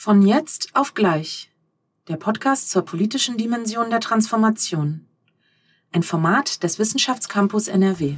[0.00, 1.50] Von jetzt auf gleich.
[2.06, 5.08] Der Podcast zur politischen Dimension der Transformation.
[5.90, 8.14] Ein Format des Wissenschaftscampus NRW.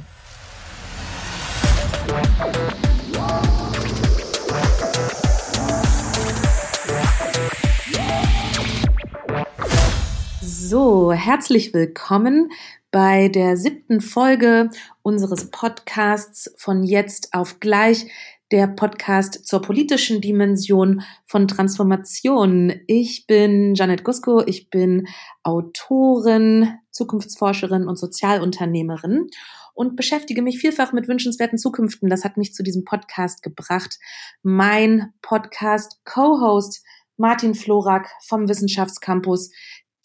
[10.43, 12.51] So, herzlich willkommen
[12.91, 14.69] bei der siebten Folge
[15.01, 18.05] unseres Podcasts von jetzt auf gleich,
[18.51, 22.73] der Podcast zur politischen Dimension von Transformation.
[22.85, 25.07] Ich bin Janet Gusko, ich bin
[25.43, 29.27] Autorin, Zukunftsforscherin und Sozialunternehmerin
[29.73, 32.09] und beschäftige mich vielfach mit wünschenswerten Zukünften.
[32.09, 33.97] Das hat mich zu diesem Podcast gebracht.
[34.43, 36.83] Mein Podcast-Co-Host
[37.15, 39.51] Martin Florak vom Wissenschaftscampus,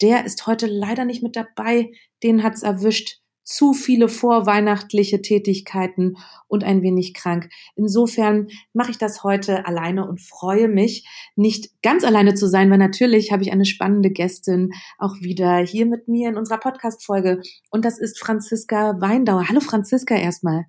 [0.01, 1.91] der ist heute leider nicht mit dabei.
[2.23, 7.49] Den hat's erwischt zu viele vorweihnachtliche Tätigkeiten und ein wenig krank.
[7.75, 12.77] Insofern mache ich das heute alleine und freue mich, nicht ganz alleine zu sein, weil
[12.77, 17.41] natürlich habe ich eine spannende Gästin auch wieder hier mit mir in unserer Podcast-Folge.
[17.71, 19.47] Und das ist Franziska Weindauer.
[19.47, 20.65] Hallo Franziska erstmal.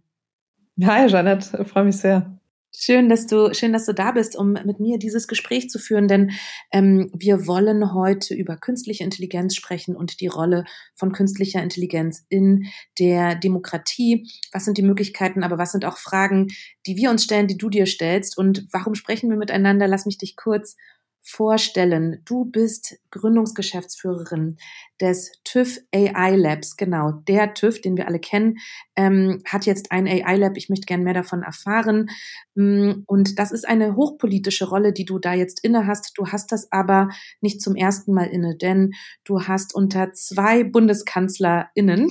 [0.80, 2.38] Hi Janet, freue mich sehr.
[2.74, 6.06] Schön, dass du, schön, dass du da bist, um mit mir dieses Gespräch zu führen,
[6.06, 6.33] denn
[6.70, 12.66] ähm, wir wollen heute über künstliche Intelligenz sprechen und die Rolle von künstlicher Intelligenz in
[12.98, 14.30] der Demokratie.
[14.52, 16.48] Was sind die Möglichkeiten, aber was sind auch Fragen,
[16.86, 19.88] die wir uns stellen, die du dir stellst und warum sprechen wir miteinander?
[19.88, 20.77] Lass mich dich kurz
[21.22, 22.22] vorstellen.
[22.24, 24.56] Du bist Gründungsgeschäftsführerin
[25.00, 26.77] des TÜV AI Labs.
[26.77, 28.58] Genau, der TÜV, den wir alle kennen,
[28.97, 30.56] ähm, hat jetzt ein AI Lab.
[30.56, 32.10] Ich möchte gerne mehr davon erfahren.
[32.55, 36.12] Mm, und das ist eine hochpolitische Rolle, die du da jetzt inne hast.
[36.16, 37.08] Du hast das aber
[37.41, 38.92] nicht zum ersten Mal inne, denn
[39.25, 42.10] du hast unter zwei BundeskanzlerInnen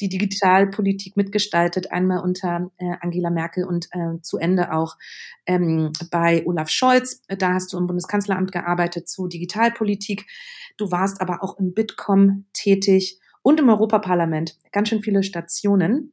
[0.00, 1.90] die Digitalpolitik mitgestaltet.
[1.92, 4.96] Einmal unter äh, Angela Merkel und äh, zu Ende auch
[5.46, 7.22] ähm, bei Olaf Scholz.
[7.28, 7.86] Da hast du im
[8.30, 10.26] Bundeskanzleramt gearbeitet zu Digitalpolitik.
[10.76, 14.56] Du warst aber auch im Bitkom tätig und im Europaparlament.
[14.72, 16.12] Ganz schön viele Stationen.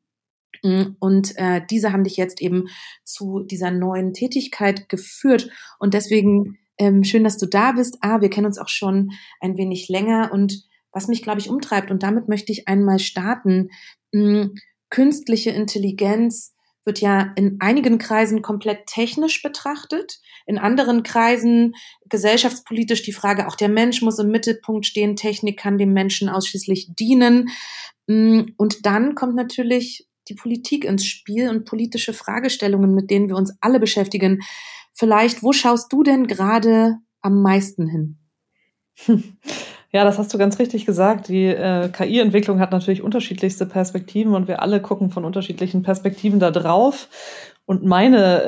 [0.63, 2.67] Mm, und äh, diese haben dich jetzt eben
[3.03, 5.49] zu dieser neuen Tätigkeit geführt.
[5.79, 7.97] Und deswegen ähm, schön, dass du da bist.
[8.01, 10.31] Ah, wir kennen uns auch schon ein wenig länger.
[10.31, 13.69] Und was mich, glaube ich, umtreibt, und damit möchte ich einmal starten,
[14.11, 14.55] mh, mm,
[14.89, 16.55] künstliche Intelligenz
[16.87, 21.75] wird ja in einigen Kreisen komplett technisch betrachtet, in anderen Kreisen
[22.09, 26.95] gesellschaftspolitisch die Frage, auch der Mensch muss im Mittelpunkt stehen, Technik kann dem Menschen ausschließlich
[26.95, 27.49] dienen.
[28.07, 33.35] Mm, und dann kommt natürlich die Politik ins Spiel und politische Fragestellungen, mit denen wir
[33.35, 34.41] uns alle beschäftigen.
[34.93, 38.17] Vielleicht, wo schaust du denn gerade am meisten hin?
[39.93, 41.29] Ja, das hast du ganz richtig gesagt.
[41.29, 46.51] Die äh, KI-Entwicklung hat natürlich unterschiedlichste Perspektiven und wir alle gucken von unterschiedlichen Perspektiven da
[46.51, 47.07] drauf.
[47.65, 48.43] Und meine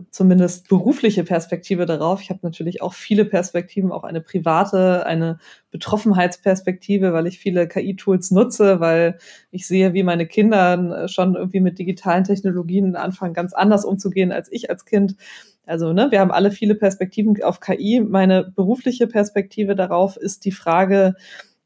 [0.00, 5.38] äh, zumindest berufliche Perspektive darauf, ich habe natürlich auch viele Perspektiven, auch eine private, eine
[5.72, 9.18] Betroffenheitsperspektive, weil ich viele KI-Tools nutze, weil
[9.50, 14.50] ich sehe, wie meine Kinder schon irgendwie mit digitalen Technologien anfangen, ganz anders umzugehen als
[14.52, 15.16] ich als Kind.
[15.66, 18.00] Also, ne, wir haben alle viele Perspektiven auf KI.
[18.00, 21.14] Meine berufliche Perspektive darauf ist die Frage,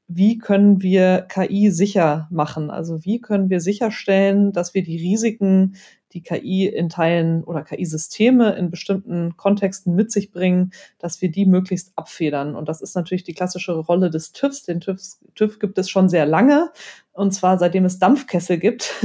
[0.09, 2.71] wie können wir KI sicher machen?
[2.71, 5.77] Also wie können wir sicherstellen, dass wir die Risiken,
[6.15, 11.45] die KI in Teilen oder KI-Systeme in bestimmten Kontexten mit sich bringen, dass wir die
[11.45, 12.55] möglichst abfedern.
[12.55, 14.63] Und das ist natürlich die klassische Rolle des TÜVs.
[14.63, 15.01] Den TÜV,
[15.35, 16.71] TÜV gibt es schon sehr lange.
[17.13, 18.95] Und zwar seitdem es Dampfkessel gibt.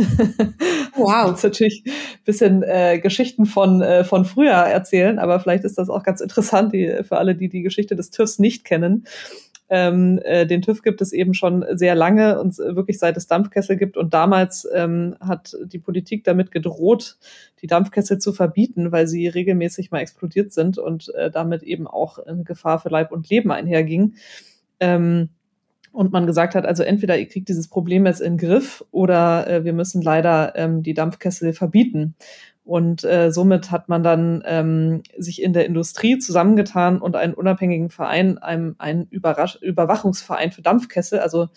[0.95, 1.31] Wow.
[1.31, 5.89] das natürlich ein bisschen äh, Geschichten von, äh, von früher erzählen, aber vielleicht ist das
[5.89, 9.05] auch ganz interessant die, für alle, die die Geschichte des TÜVs nicht kennen.
[9.69, 13.78] Ähm, äh, den TÜV gibt es eben schon sehr lange und wirklich seit es Dampfkessel
[13.78, 13.97] gibt.
[13.97, 17.18] Und damals ähm, hat die Politik damit gedroht,
[17.62, 22.18] die Dampfkessel zu verbieten, weil sie regelmäßig mal explodiert sind und äh, damit eben auch
[22.19, 24.16] eine Gefahr für Leib und Leben einherging.
[24.80, 25.30] Ähm,
[25.91, 29.47] und man gesagt hat, also entweder ihr kriegt dieses Problem jetzt in den Griff oder
[29.47, 32.16] äh, wir müssen leider ähm, die Dampfkessel verbieten.
[32.69, 37.90] Und äh, somit hat man dann ähm, sich in der Industrie zusammengetan und einen unabhängigen
[37.90, 41.48] Verein, einem, einen Überrasch Überwachungsverein für Dampfkessel, also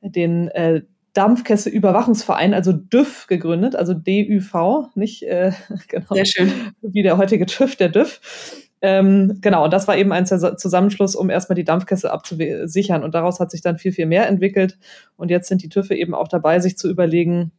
[0.00, 0.82] den äh,
[1.12, 4.54] Dampfkessel Überwachungsverein, also DÜV gegründet, also DÜV,
[4.94, 5.50] nicht äh,
[5.88, 6.52] genau, Sehr schön.
[6.82, 8.20] wie der heutige TÜV, der DÜV.
[8.80, 13.02] Ähm, genau, und das war eben ein Zusammenschluss, um erstmal die Dampfkessel abzusichern.
[13.02, 14.78] Und daraus hat sich dann viel, viel mehr entwickelt.
[15.16, 17.50] Und jetzt sind die TÜVe eben auch dabei, sich zu überlegen,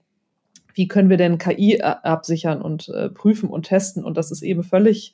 [0.73, 4.03] wie können wir denn KI absichern und äh, prüfen und testen.
[4.03, 5.13] Und das ist eben völlig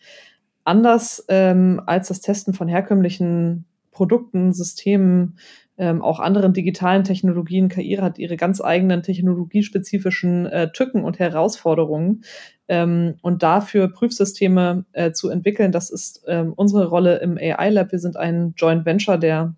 [0.64, 5.38] anders ähm, als das Testen von herkömmlichen Produkten, Systemen,
[5.78, 7.70] ähm, auch anderen digitalen Technologien.
[7.70, 12.24] KI hat ihre ganz eigenen technologiespezifischen äh, Tücken und Herausforderungen.
[12.68, 17.92] Ähm, und dafür Prüfsysteme äh, zu entwickeln, das ist ähm, unsere Rolle im AI Lab.
[17.92, 19.56] Wir sind ein Joint Venture der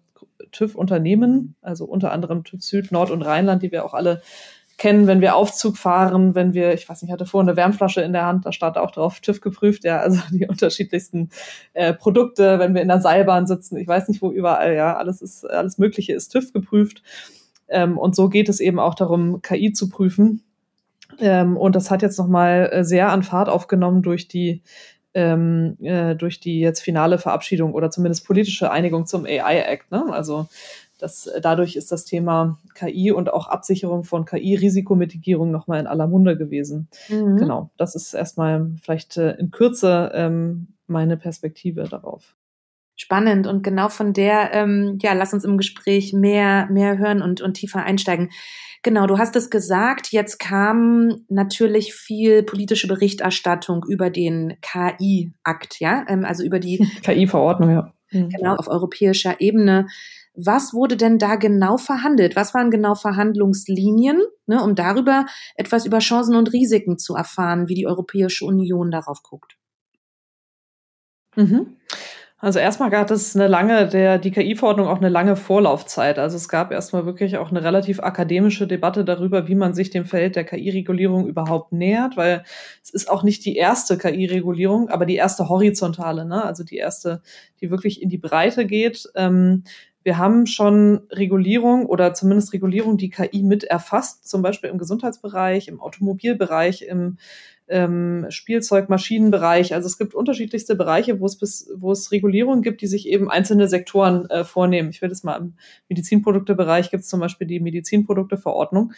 [0.51, 4.21] TÜV-Unternehmen, also unter anderem TÜV Süd, Nord und Rheinland, die wir auch alle
[4.79, 8.01] kennen, wenn wir Aufzug fahren, wenn wir, ich weiß nicht, ich hatte vorhin eine Wärmflasche
[8.01, 11.29] in der Hand, da stand auch drauf TÜV geprüft, ja, also die unterschiedlichsten
[11.73, 15.21] äh, Produkte, wenn wir in der Seilbahn sitzen, ich weiß nicht wo überall, ja, alles
[15.21, 17.03] ist, alles Mögliche ist TÜV geprüft.
[17.67, 20.43] Ähm, und so geht es eben auch darum, KI zu prüfen.
[21.19, 24.63] Ähm, und das hat jetzt nochmal äh, sehr an Fahrt aufgenommen durch die
[25.13, 29.91] ähm, äh, durch die jetzt finale Verabschiedung oder zumindest politische Einigung zum AI Act.
[29.91, 30.05] Ne?
[30.11, 30.47] Also
[30.99, 36.07] das, äh, dadurch ist das Thema KI und auch Absicherung von KI-Risikomitigierung nochmal in aller
[36.07, 36.89] Munde gewesen.
[37.07, 37.37] Mhm.
[37.37, 42.35] Genau, das ist erstmal vielleicht äh, in Kürze ähm, meine Perspektive darauf.
[42.95, 47.39] Spannend und genau von der, ähm, ja, lass uns im Gespräch mehr, mehr hören und,
[47.39, 48.29] und tiefer einsteigen.
[48.83, 56.05] Genau, du hast es gesagt, jetzt kam natürlich viel politische Berichterstattung über den KI-Akt, ja,
[56.09, 57.93] ähm, also über die KI-Verordnung, ja.
[58.11, 58.29] Mhm.
[58.29, 59.87] Genau, auf europäischer Ebene.
[60.41, 62.35] Was wurde denn da genau verhandelt?
[62.35, 65.25] Was waren genau Verhandlungslinien, ne, um darüber
[65.55, 69.57] etwas über Chancen und Risiken zu erfahren, wie die Europäische Union darauf guckt?
[71.35, 71.77] Mhm.
[72.41, 76.17] Also erstmal gab es eine lange, der, die KI-Verordnung auch eine lange Vorlaufzeit.
[76.17, 80.05] Also es gab erstmal wirklich auch eine relativ akademische Debatte darüber, wie man sich dem
[80.05, 82.45] Feld der KI-Regulierung überhaupt nähert, weil
[82.81, 86.45] es ist auch nicht die erste KI-Regulierung, aber die erste horizontale, ne?
[86.45, 87.21] also die erste,
[87.59, 89.09] die wirklich in die Breite geht.
[89.15, 89.65] Ähm,
[90.03, 95.67] wir haben schon Regulierung oder zumindest Regulierung, die KI mit erfasst, zum Beispiel im Gesundheitsbereich,
[95.67, 97.17] im Automobilbereich, im
[97.67, 99.73] ähm, Spielzeug, Maschinenbereich.
[99.73, 103.29] Also es gibt unterschiedlichste Bereiche, wo es bis, wo es Regulierungen gibt, die sich eben
[103.29, 104.89] einzelne Sektoren äh, vornehmen.
[104.89, 105.53] Ich will das mal im
[105.89, 108.93] Medizinproduktebereich gibt es zum Beispiel die Medizinprodukteverordnung.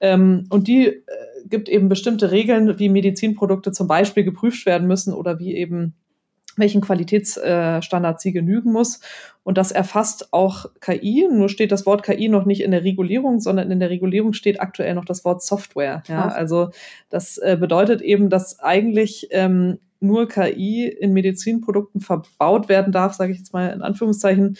[0.00, 1.02] Ähm, und die äh,
[1.46, 5.94] gibt eben bestimmte Regeln, wie Medizinprodukte zum Beispiel geprüft werden müssen oder wie eben
[6.60, 9.00] welchen Qualitätsstandard sie genügen muss.
[9.42, 11.26] Und das erfasst auch KI.
[11.30, 14.60] Nur steht das Wort KI noch nicht in der Regulierung, sondern in der Regulierung steht
[14.60, 16.02] aktuell noch das Wort Software.
[16.06, 16.70] Ja, also
[17.08, 23.32] das äh, bedeutet eben, dass eigentlich ähm, nur KI in Medizinprodukten verbaut werden darf, sage
[23.32, 24.56] ich jetzt mal in Anführungszeichen,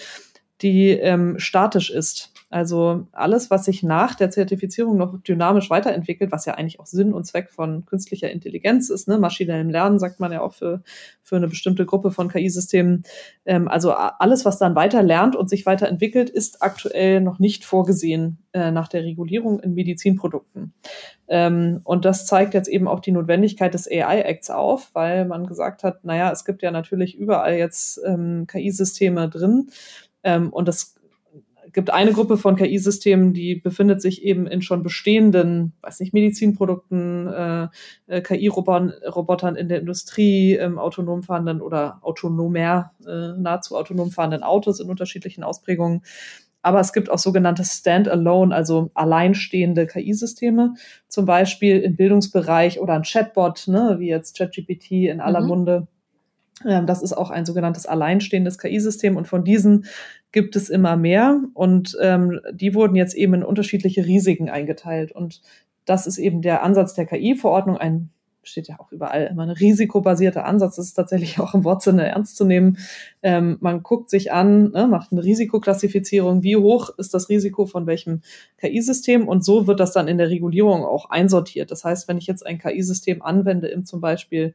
[0.62, 2.32] die ähm, statisch ist.
[2.50, 7.12] Also alles, was sich nach der Zertifizierung noch dynamisch weiterentwickelt, was ja eigentlich auch Sinn
[7.12, 9.18] und Zweck von künstlicher Intelligenz ist, ne?
[9.18, 10.82] maschinellem Lernen sagt man ja auch für,
[11.22, 13.04] für eine bestimmte Gruppe von KI-Systemen.
[13.46, 18.38] Ähm, also alles, was dann weiter lernt und sich weiterentwickelt, ist aktuell noch nicht vorgesehen
[18.52, 20.74] äh, nach der Regulierung in Medizinprodukten.
[21.28, 25.84] Ähm, und das zeigt jetzt eben auch die Notwendigkeit des AI-Acts auf, weil man gesagt
[25.84, 29.70] hat, naja, es gibt ja natürlich überall jetzt ähm, KI-Systeme drin.
[30.24, 30.96] Ähm, und das
[31.72, 37.26] gibt eine Gruppe von KI-Systemen, die befindet sich eben in schon bestehenden, weiß nicht, Medizinprodukten,
[37.26, 37.68] äh,
[38.06, 44.80] äh KI-Robotern in der Industrie, ähm, autonom fahrenden oder autonomer, äh, nahezu autonom fahrenden Autos
[44.80, 46.02] in unterschiedlichen Ausprägungen.
[46.62, 50.74] Aber es gibt auch sogenannte Standalone, also alleinstehende KI-Systeme,
[51.08, 55.46] zum Beispiel im Bildungsbereich oder ein Chatbot, ne, wie jetzt ChatGPT in aller mhm.
[55.46, 55.86] Munde
[56.64, 59.86] das ist auch ein sogenanntes alleinstehendes KI-System und von diesen
[60.32, 61.40] gibt es immer mehr.
[61.54, 65.12] Und ähm, die wurden jetzt eben in unterschiedliche Risiken eingeteilt.
[65.12, 65.40] Und
[65.86, 68.10] das ist eben der Ansatz der KI-Verordnung, ein
[68.42, 72.36] steht ja auch überall immer ein risikobasierter Ansatz, das ist tatsächlich auch im Wortsinne ernst
[72.36, 72.78] zu nehmen.
[73.22, 77.86] Ähm, man guckt sich an, ne, macht eine Risikoklassifizierung, wie hoch ist das Risiko von
[77.86, 78.22] welchem
[78.58, 81.70] KI-System und so wird das dann in der Regulierung auch einsortiert.
[81.70, 84.54] Das heißt, wenn ich jetzt ein KI-System anwende im zum Beispiel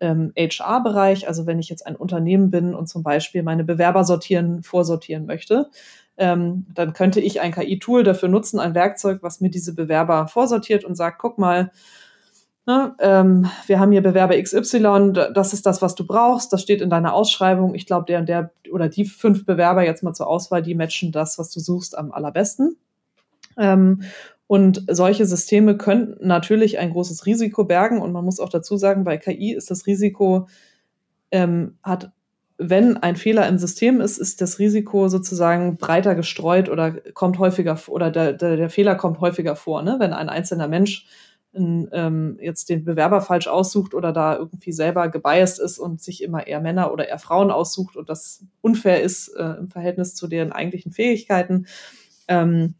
[0.00, 4.62] ähm, HR-Bereich, also wenn ich jetzt ein Unternehmen bin und zum Beispiel meine Bewerber sortieren,
[4.62, 5.70] vorsortieren möchte,
[6.16, 10.84] ähm, dann könnte ich ein KI-Tool dafür nutzen, ein Werkzeug, was mir diese Bewerber vorsortiert
[10.84, 11.70] und sagt, guck mal,
[12.66, 16.82] ne, ähm, wir haben hier Bewerber XY, das ist das, was du brauchst, das steht
[16.82, 17.74] in deiner Ausschreibung.
[17.74, 21.12] Ich glaube, der und der oder die fünf Bewerber jetzt mal zur Auswahl, die matchen
[21.12, 22.76] das, was du suchst, am allerbesten.
[23.56, 24.02] Ähm,
[24.48, 28.00] und solche Systeme könnten natürlich ein großes Risiko bergen.
[28.00, 30.48] Und man muss auch dazu sagen, bei KI ist das Risiko,
[31.30, 32.10] ähm, hat,
[32.56, 37.78] wenn ein Fehler im System ist, ist das Risiko sozusagen breiter gestreut oder kommt häufiger
[37.88, 39.82] oder der, der, der Fehler kommt häufiger vor.
[39.82, 39.96] Ne?
[39.98, 41.06] Wenn ein einzelner Mensch
[41.52, 46.46] ähm, jetzt den Bewerber falsch aussucht oder da irgendwie selber gebiased ist und sich immer
[46.46, 50.52] eher Männer oder eher Frauen aussucht und das unfair ist äh, im Verhältnis zu deren
[50.52, 51.66] eigentlichen Fähigkeiten,
[52.28, 52.74] ähm,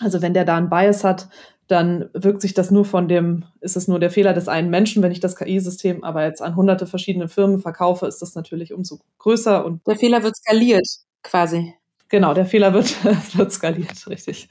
[0.00, 1.28] also wenn der da einen Bias hat,
[1.66, 5.02] dann wirkt sich das nur von dem, ist es nur der Fehler des einen Menschen,
[5.02, 8.98] wenn ich das KI-System aber jetzt an hunderte verschiedene Firmen verkaufe, ist das natürlich umso
[9.18, 10.88] größer und der Fehler wird skaliert
[11.22, 11.74] quasi.
[12.10, 13.04] Genau, der Fehler wird,
[13.36, 14.48] wird skaliert, richtig.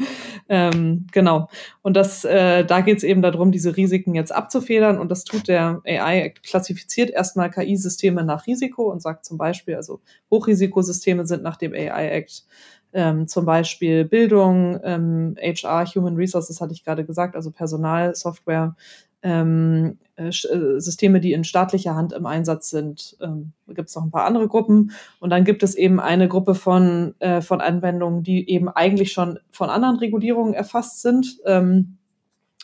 [0.47, 1.49] Ähm, genau.
[1.81, 4.97] Und das, äh, da geht es eben darum, diese Risiken jetzt abzufedern.
[4.97, 9.99] Und das tut der AI, klassifiziert erstmal KI-Systeme nach Risiko und sagt zum Beispiel, also
[10.31, 12.45] Hochrisikosysteme sind nach dem AI-Act
[12.93, 18.75] ähm, zum Beispiel Bildung, ähm, HR, Human Resources hatte ich gerade gesagt, also Personal, Software,
[19.21, 23.17] ähm, äh, äh, Systeme, die in staatlicher Hand im Einsatz sind.
[23.21, 24.91] Ähm, gibt es noch ein paar andere Gruppen.
[25.19, 29.39] Und dann gibt es eben eine Gruppe von, äh, von Anwendungen, die eben eigentlich schon
[29.51, 31.98] von anderen Regulierungen erfasst sind, ähm, äh,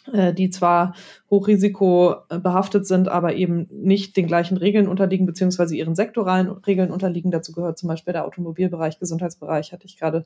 [0.07, 0.95] die zwar
[1.31, 7.31] Hochrisiko behaftet sind, aber eben nicht den gleichen Regeln unterliegen, beziehungsweise ihren sektoralen Regeln unterliegen.
[7.31, 10.25] Dazu gehört zum Beispiel der Automobilbereich, Gesundheitsbereich, hatte ich gerade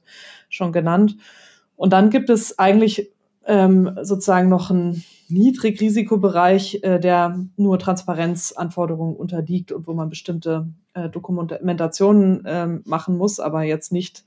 [0.49, 1.15] schon genannt.
[1.75, 3.09] Und dann gibt es eigentlich
[3.45, 11.09] ähm, sozusagen noch ein Niedrigrisikobereich, äh, der nur Transparenzanforderungen unterliegt und wo man bestimmte äh,
[11.09, 14.23] Dokumentationen ähm, machen muss, aber jetzt nicht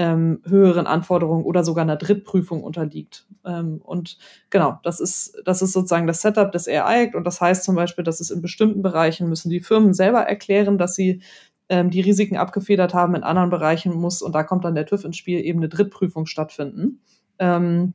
[0.00, 3.26] ähm, höheren Anforderungen oder sogar einer Drittprüfung unterliegt.
[3.44, 4.16] Ähm, und
[4.48, 7.74] genau, das ist, das ist sozusagen das Setup des AI Act und das heißt zum
[7.74, 11.20] Beispiel, dass es in bestimmten Bereichen müssen die Firmen selber erklären, dass sie
[11.68, 15.04] ähm, die Risiken abgefedert haben, in anderen Bereichen muss, und da kommt dann der TÜV
[15.04, 17.02] ins Spiel, eben eine Drittprüfung stattfinden.
[17.38, 17.92] Ähm,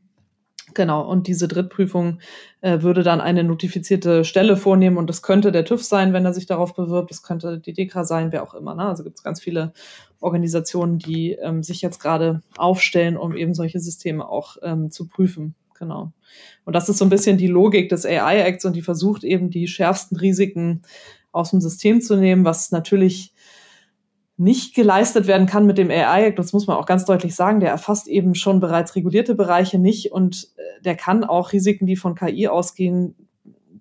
[0.76, 2.20] Genau, und diese Drittprüfung
[2.60, 6.34] äh, würde dann eine notifizierte Stelle vornehmen und das könnte der TÜV sein, wenn er
[6.34, 8.76] sich darauf bewirbt, das könnte die DEKRA sein, wer auch immer.
[8.76, 8.84] Ne?
[8.84, 9.72] Also gibt es ganz viele
[10.20, 15.56] Organisationen, die ähm, sich jetzt gerade aufstellen, um eben solche Systeme auch ähm, zu prüfen.
[15.80, 16.12] Genau.
[16.66, 19.68] Und das ist so ein bisschen die Logik des AI-Acts und die versucht eben die
[19.68, 20.82] schärfsten Risiken
[21.32, 23.34] aus dem System zu nehmen, was natürlich
[24.38, 27.70] nicht geleistet werden kann mit dem AI-Act, das muss man auch ganz deutlich sagen, der
[27.70, 32.16] erfasst eben schon bereits regulierte Bereiche nicht und äh, der kann auch Risiken, die von
[32.16, 33.16] KI ausgehen,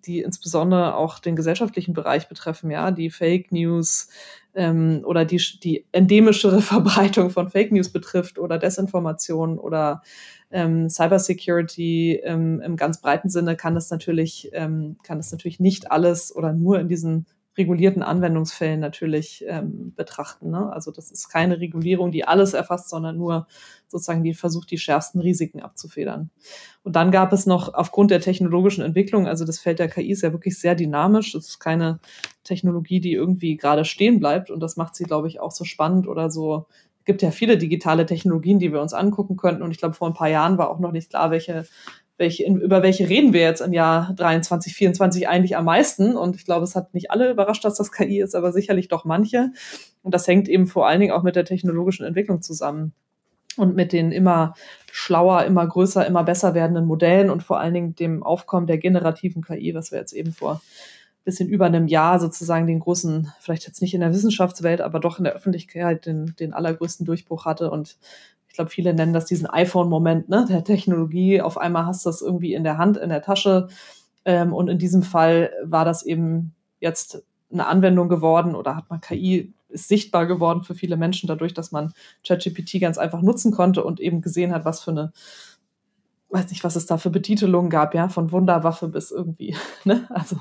[0.07, 4.09] die insbesondere auch den gesellschaftlichen Bereich betreffen, ja, die Fake News
[4.55, 10.03] ähm, oder die, die endemischere Verbreitung von Fake News betrifft oder Desinformation oder
[10.51, 15.91] ähm, Cybersecurity ähm, im ganz breiten Sinne kann das natürlich ähm, kann das natürlich nicht
[15.91, 20.51] alles oder nur in diesen regulierten Anwendungsfällen natürlich ähm, betrachten.
[20.51, 20.73] Ne?
[20.73, 23.47] Also das ist keine Regulierung, die alles erfasst, sondern nur
[23.89, 26.31] sozusagen die versucht, die schärfsten Risiken abzufedern.
[26.83, 30.23] Und dann gab es noch aufgrund der technologischen Entwicklung, also das Feld der KI ist
[30.23, 31.35] ja wirklich sehr dynamisch.
[31.35, 32.01] Es ist keine
[32.43, 34.51] Technologie, die irgendwie gerade stehen bleibt.
[34.51, 36.67] Und das macht sie, glaube ich, auch so spannend oder so.
[37.01, 39.63] Es gibt ja viele digitale Technologien, die wir uns angucken könnten.
[39.63, 41.67] Und ich glaube, vor ein paar Jahren war auch noch nicht klar, welche
[42.17, 46.17] welche, über welche reden wir jetzt im Jahr 23, 24 eigentlich am meisten?
[46.17, 49.05] Und ich glaube, es hat nicht alle überrascht, dass das KI ist, aber sicherlich doch
[49.05, 49.51] manche.
[50.03, 52.93] Und das hängt eben vor allen Dingen auch mit der technologischen Entwicklung zusammen
[53.57, 54.55] und mit den immer
[54.93, 59.43] schlauer, immer größer, immer besser werdenden Modellen und vor allen Dingen dem Aufkommen der generativen
[59.43, 60.61] KI, was wir jetzt eben vor
[61.25, 65.19] bisschen über einem Jahr sozusagen den großen, vielleicht jetzt nicht in der Wissenschaftswelt, aber doch
[65.19, 67.97] in der Öffentlichkeit den, den allergrößten Durchbruch hatte und
[68.55, 71.41] ich glaube, viele nennen das diesen iPhone-Moment, ne, der Technologie.
[71.41, 73.67] Auf einmal hast du das irgendwie in der Hand, in der Tasche.
[74.25, 79.01] Ähm, und in diesem Fall war das eben jetzt eine Anwendung geworden oder hat man
[79.01, 81.95] KI ist sichtbar geworden für viele Menschen dadurch, dass man
[82.25, 85.13] ChatGPT ganz einfach nutzen konnte und eben gesehen hat, was für eine
[86.31, 90.37] weiß nicht, was es da für Betitelungen gab, ja, von Wunderwaffe bis irgendwie, ne, also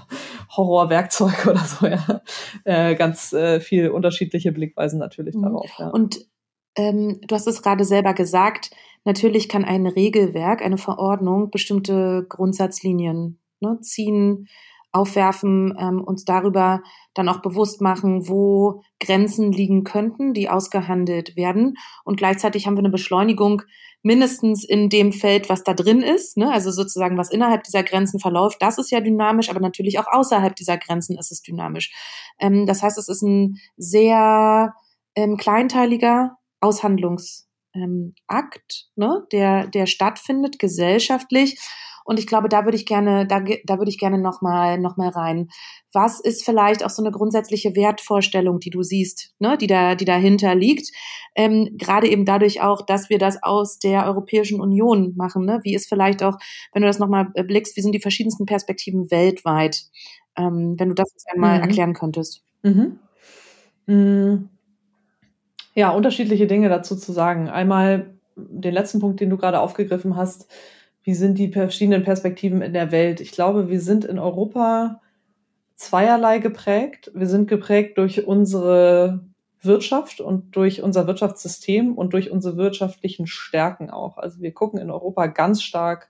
[0.55, 2.21] Horrorwerkzeug oder so, ja,
[2.63, 5.41] äh, ganz äh, viel unterschiedliche Blickweisen natürlich mhm.
[5.41, 5.71] darauf.
[5.79, 5.87] Ja.
[5.87, 6.27] Und
[6.75, 8.71] ähm, du hast es gerade selber gesagt,
[9.05, 14.47] natürlich kann ein Regelwerk, eine Verordnung bestimmte Grundsatzlinien ne, ziehen,
[14.91, 16.83] aufwerfen, ähm, uns darüber
[17.15, 21.75] dann auch bewusst machen, wo Grenzen liegen könnten, die ausgehandelt werden.
[22.03, 23.63] Und gleichzeitig haben wir eine Beschleunigung
[24.03, 26.51] mindestens in dem Feld, was da drin ist, ne?
[26.51, 30.55] also sozusagen, was innerhalb dieser Grenzen verläuft, das ist ja dynamisch, aber natürlich auch außerhalb
[30.55, 31.91] dieser Grenzen ist es dynamisch.
[32.39, 34.73] Ähm, das heißt, es ist ein sehr
[35.15, 38.13] ähm, kleinteiliger Aushandlungsakt, ähm,
[38.95, 41.59] ne, der, der stattfindet gesellschaftlich.
[42.05, 45.09] Und ich glaube, da würde ich gerne, da, da würde ich gerne nochmal noch mal
[45.09, 45.49] rein.
[45.93, 50.05] Was ist vielleicht auch so eine grundsätzliche Wertvorstellung, die du siehst, ne, die da, die
[50.05, 50.91] dahinter liegt?
[51.35, 55.45] Ähm, Gerade eben dadurch auch, dass wir das aus der Europäischen Union machen.
[55.45, 55.61] Ne?
[55.63, 56.37] Wie ist vielleicht auch,
[56.73, 59.83] wenn du das nochmal blickst, wie sind die verschiedensten Perspektiven weltweit?
[60.37, 61.63] Ähm, wenn du das jetzt einmal mhm.
[61.63, 62.43] erklären könntest.
[62.63, 62.99] Mhm.
[63.85, 64.49] Mhm.
[65.75, 67.49] Ja, unterschiedliche Dinge dazu zu sagen.
[67.49, 70.47] Einmal den letzten Punkt, den du gerade aufgegriffen hast.
[71.03, 73.19] Wie sind die verschiedenen Perspektiven in der Welt?
[73.21, 75.01] Ich glaube, wir sind in Europa
[75.75, 77.11] zweierlei geprägt.
[77.13, 79.25] Wir sind geprägt durch unsere
[79.61, 84.17] Wirtschaft und durch unser Wirtschaftssystem und durch unsere wirtschaftlichen Stärken auch.
[84.17, 86.09] Also wir gucken in Europa ganz stark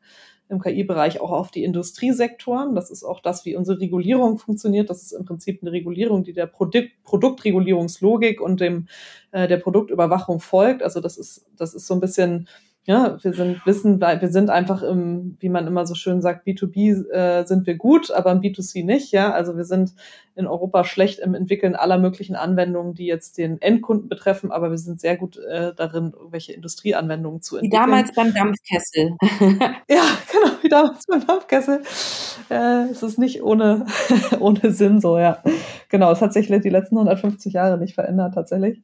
[0.54, 2.76] im KI-Bereich auch auf die Industriesektoren.
[2.76, 4.90] Das ist auch das, wie unsere Regulierung funktioniert.
[4.90, 8.88] Das ist im Prinzip eine Regulierung, die der Produkt, Produktregulierungslogik und dem
[9.32, 10.84] äh, der Produktüberwachung folgt.
[10.84, 12.48] Also das ist das ist so ein bisschen
[12.86, 17.10] ja, wir sind wissen, wir sind einfach im, wie man immer so schön sagt, B2B
[17.12, 19.14] äh, sind wir gut, aber im B2C nicht.
[19.14, 19.94] Ja, also wir sind
[20.36, 24.78] in Europa schlecht im Entwickeln aller möglichen Anwendungen, die jetzt den Endkunden betreffen, aber wir
[24.78, 27.82] sind sehr gut äh, darin, irgendwelche Industrieanwendungen zu entwickeln.
[27.82, 29.16] Wie damals beim Dampfkessel.
[29.90, 31.82] ja, genau, wie damals beim Dampfkessel.
[32.50, 33.86] Äh, es ist nicht ohne,
[34.40, 35.38] ohne Sinn so, ja.
[35.90, 38.82] Genau, es hat sich die letzten 150 Jahre nicht verändert, tatsächlich.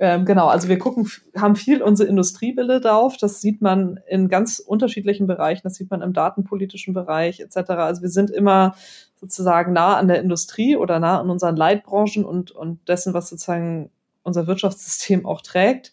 [0.00, 3.16] Ähm, genau, also wir gucken, haben viel unsere Industriebilder drauf.
[3.16, 5.60] Das sieht man in ganz unterschiedlichen Bereichen.
[5.64, 7.70] Das sieht man im datenpolitischen Bereich etc.
[7.70, 8.74] Also wir sind immer
[9.20, 13.90] sozusagen nah an der Industrie oder nah an unseren Leitbranchen und, und dessen, was sozusagen
[14.22, 15.92] unser Wirtschaftssystem auch trägt.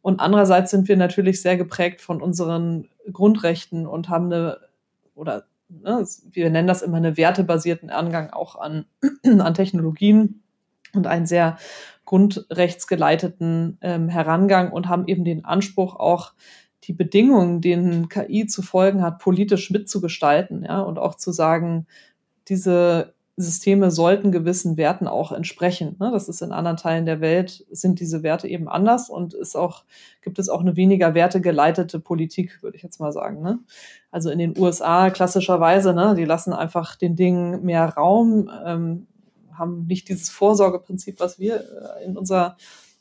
[0.00, 4.58] Und andererseits sind wir natürlich sehr geprägt von unseren Grundrechten und haben eine,
[5.14, 8.86] oder ne, wir nennen das immer eine wertebasierten Angang auch an,
[9.24, 10.42] an Technologien
[10.94, 11.58] und einen sehr
[12.04, 16.32] grundrechtsgeleiteten ähm, Herangang und haben eben den Anspruch auch
[16.84, 21.86] die Bedingungen, denen KI zu folgen hat, politisch mitzugestalten, ja, und auch zu sagen,
[22.48, 25.94] diese Systeme sollten gewissen Werten auch entsprechen.
[26.00, 26.10] Ne?
[26.10, 29.84] Das ist in anderen Teilen der Welt sind diese Werte eben anders und ist auch,
[30.22, 33.40] gibt es auch eine weniger wertegeleitete Politik, würde ich jetzt mal sagen.
[33.40, 33.60] Ne?
[34.10, 39.06] Also in den USA klassischerweise, ne, die lassen einfach den Dingen mehr Raum, ähm,
[39.52, 42.56] haben nicht dieses Vorsorgeprinzip, was wir äh, in unser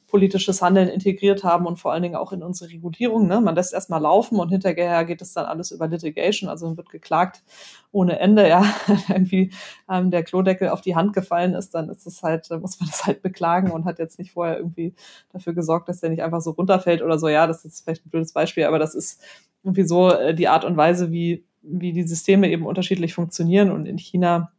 [0.08, 3.28] politisches Handeln integriert haben und vor allen Dingen auch in unsere Regulierung.
[3.28, 3.42] Ne?
[3.42, 7.44] Man lässt erstmal laufen und hinterher geht es dann alles über Litigation, also wird geklagt
[7.92, 8.48] ohne Ende.
[8.48, 8.64] Ja,
[9.10, 9.52] irgendwie
[9.90, 13.06] ähm, der Klodeckel auf die Hand gefallen ist, dann ist es halt, muss man das
[13.06, 14.96] halt beklagen und hat jetzt nicht vorher irgendwie
[15.34, 17.28] dafür gesorgt, dass der nicht einfach so runterfällt oder so.
[17.28, 19.22] Ja, das ist vielleicht ein blödes Beispiel, aber das ist
[19.64, 23.86] irgendwie so äh, die Art und Weise, wie wie die Systeme eben unterschiedlich funktionieren und
[23.88, 24.54] in China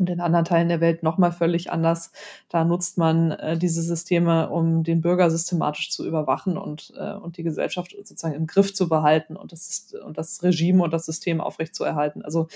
[0.00, 2.10] und in anderen Teilen der Welt nochmal völlig anders.
[2.48, 7.36] Da nutzt man äh, diese Systeme, um den Bürger systematisch zu überwachen und, äh, und
[7.36, 11.40] die Gesellschaft sozusagen im Griff zu behalten und das, und das Regime und das System
[11.40, 12.24] aufrechtzuerhalten.
[12.24, 12.48] Also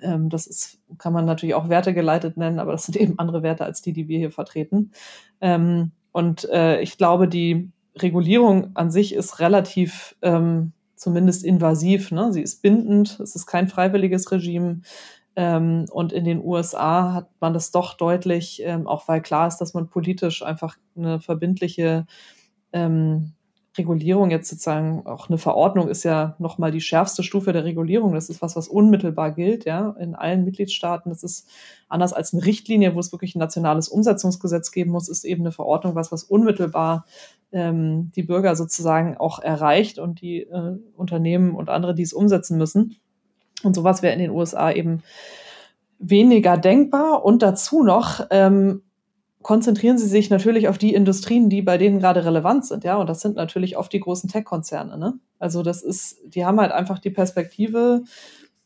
[0.00, 3.64] ähm, das ist, kann man natürlich auch wertegeleitet nennen, aber das sind eben andere Werte
[3.64, 4.92] als die, die wir hier vertreten.
[5.40, 12.10] Ähm, und äh, ich glaube, die Regulierung an sich ist relativ ähm, zumindest invasiv.
[12.10, 12.32] Ne?
[12.32, 14.80] Sie ist bindend, es ist kein freiwilliges Regime.
[15.36, 19.58] Ähm, und in den USA hat man das doch deutlich, ähm, auch weil klar ist,
[19.58, 22.06] dass man politisch einfach eine verbindliche
[22.72, 23.34] ähm,
[23.78, 28.14] Regulierung jetzt sozusagen, auch eine Verordnung ist ja nochmal die schärfste Stufe der Regulierung.
[28.14, 31.10] Das ist was, was unmittelbar gilt, ja, in allen Mitgliedstaaten.
[31.10, 31.48] Das ist
[31.88, 35.52] anders als eine Richtlinie, wo es wirklich ein nationales Umsetzungsgesetz geben muss, ist eben eine
[35.52, 37.04] Verordnung was, was unmittelbar
[37.52, 42.58] ähm, die Bürger sozusagen auch erreicht und die äh, Unternehmen und andere, die es umsetzen
[42.58, 42.96] müssen.
[43.62, 45.02] Und sowas wäre in den USA eben
[45.98, 47.24] weniger denkbar.
[47.24, 48.82] Und dazu noch ähm,
[49.46, 52.96] konzentrieren sie sich natürlich auf die Industrien, die bei denen gerade relevant sind, ja.
[52.96, 54.98] Und das sind natürlich oft die großen Tech-Konzerne.
[54.98, 55.20] Ne?
[55.38, 58.02] Also das ist, die haben halt einfach die Perspektive,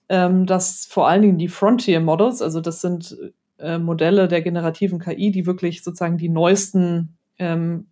[0.09, 3.14] ähm, dass vor allen Dingen die Frontier Models, also das sind
[3.59, 7.87] äh, Modelle der generativen KI, die wirklich sozusagen die neuesten ähm,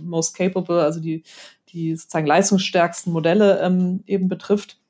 [0.00, 1.22] most capable, also die,
[1.68, 4.80] die sozusagen leistungsstärksten Modelle ähm, eben betrifft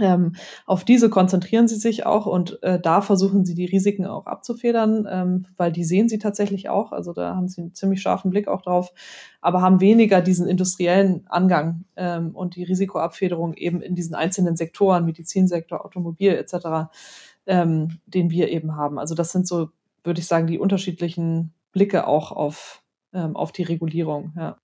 [0.00, 0.34] ähm,
[0.66, 5.06] auf diese konzentrieren sie sich auch und äh, da versuchen sie die Risiken auch abzufedern,
[5.10, 6.92] ähm, weil die sehen sie tatsächlich auch.
[6.92, 8.92] Also da haben sie einen ziemlich scharfen Blick auch drauf,
[9.40, 15.04] aber haben weniger diesen industriellen Angang ähm, und die Risikoabfederung eben in diesen einzelnen Sektoren,
[15.04, 16.90] Medizinsektor, Automobil etc.,
[17.46, 18.98] ähm, den wir eben haben.
[18.98, 19.70] Also das sind so,
[20.04, 24.32] würde ich sagen, die unterschiedlichen Blicke auch auf, ähm, auf die Regulierung.
[24.36, 24.56] Ja.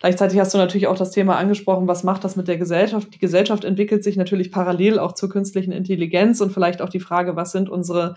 [0.00, 3.14] Gleichzeitig hast du natürlich auch das Thema angesprochen, was macht das mit der Gesellschaft?
[3.14, 7.36] Die Gesellschaft entwickelt sich natürlich parallel auch zur künstlichen Intelligenz und vielleicht auch die Frage,
[7.36, 8.14] was sind unsere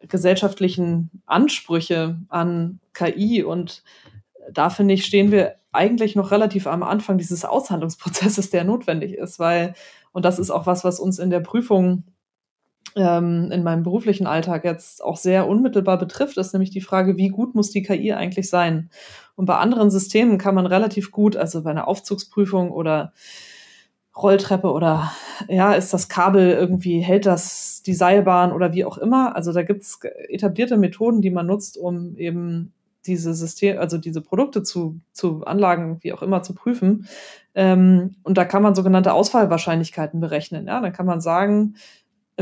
[0.00, 3.42] gesellschaftlichen Ansprüche an KI?
[3.42, 3.82] Und
[4.52, 9.38] da finde ich, stehen wir eigentlich noch relativ am Anfang dieses Aushandlungsprozesses, der notwendig ist,
[9.38, 9.74] weil,
[10.12, 12.04] und das ist auch was, was uns in der Prüfung
[12.96, 17.28] ähm, in meinem beruflichen Alltag jetzt auch sehr unmittelbar betrifft, ist nämlich die Frage, wie
[17.28, 18.90] gut muss die KI eigentlich sein?
[19.36, 23.12] Und bei anderen Systemen kann man relativ gut, also bei einer Aufzugsprüfung oder
[24.16, 25.12] Rolltreppe oder
[25.48, 29.36] ja, ist das Kabel irgendwie, hält das die Seilbahn oder wie auch immer.
[29.36, 32.72] Also da gibt es etablierte Methoden, die man nutzt, um eben
[33.06, 37.06] diese System, also diese Produkte zu, zu Anlagen, wie auch immer, zu prüfen.
[37.54, 40.66] Ähm, und da kann man sogenannte Ausfallwahrscheinlichkeiten berechnen.
[40.66, 41.76] Ja, dann kann man sagen,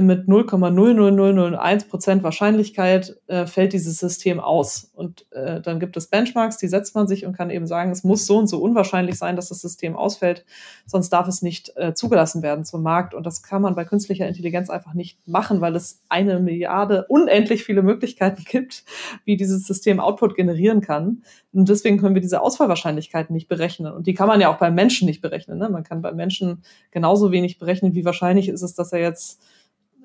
[0.01, 4.90] mit 0,00001 Prozent Wahrscheinlichkeit äh, fällt dieses System aus.
[4.94, 8.05] Und äh, dann gibt es Benchmarks, die setzt man sich und kann eben sagen, es
[8.05, 10.44] muss so und so unwahrscheinlich sein, dass das System ausfällt,
[10.87, 13.14] sonst darf es nicht äh, zugelassen werden zum Markt.
[13.14, 17.64] Und das kann man bei künstlicher Intelligenz einfach nicht machen, weil es eine Milliarde, unendlich
[17.64, 18.85] viele Möglichkeiten gibt,
[19.24, 21.22] wie dieses System Output generieren kann.
[21.53, 23.92] Und deswegen können wir diese Ausfallwahrscheinlichkeiten nicht berechnen.
[23.92, 25.59] Und die kann man ja auch beim Menschen nicht berechnen.
[25.59, 25.68] Ne?
[25.68, 29.40] Man kann beim Menschen genauso wenig berechnen, wie wahrscheinlich ist es, dass er jetzt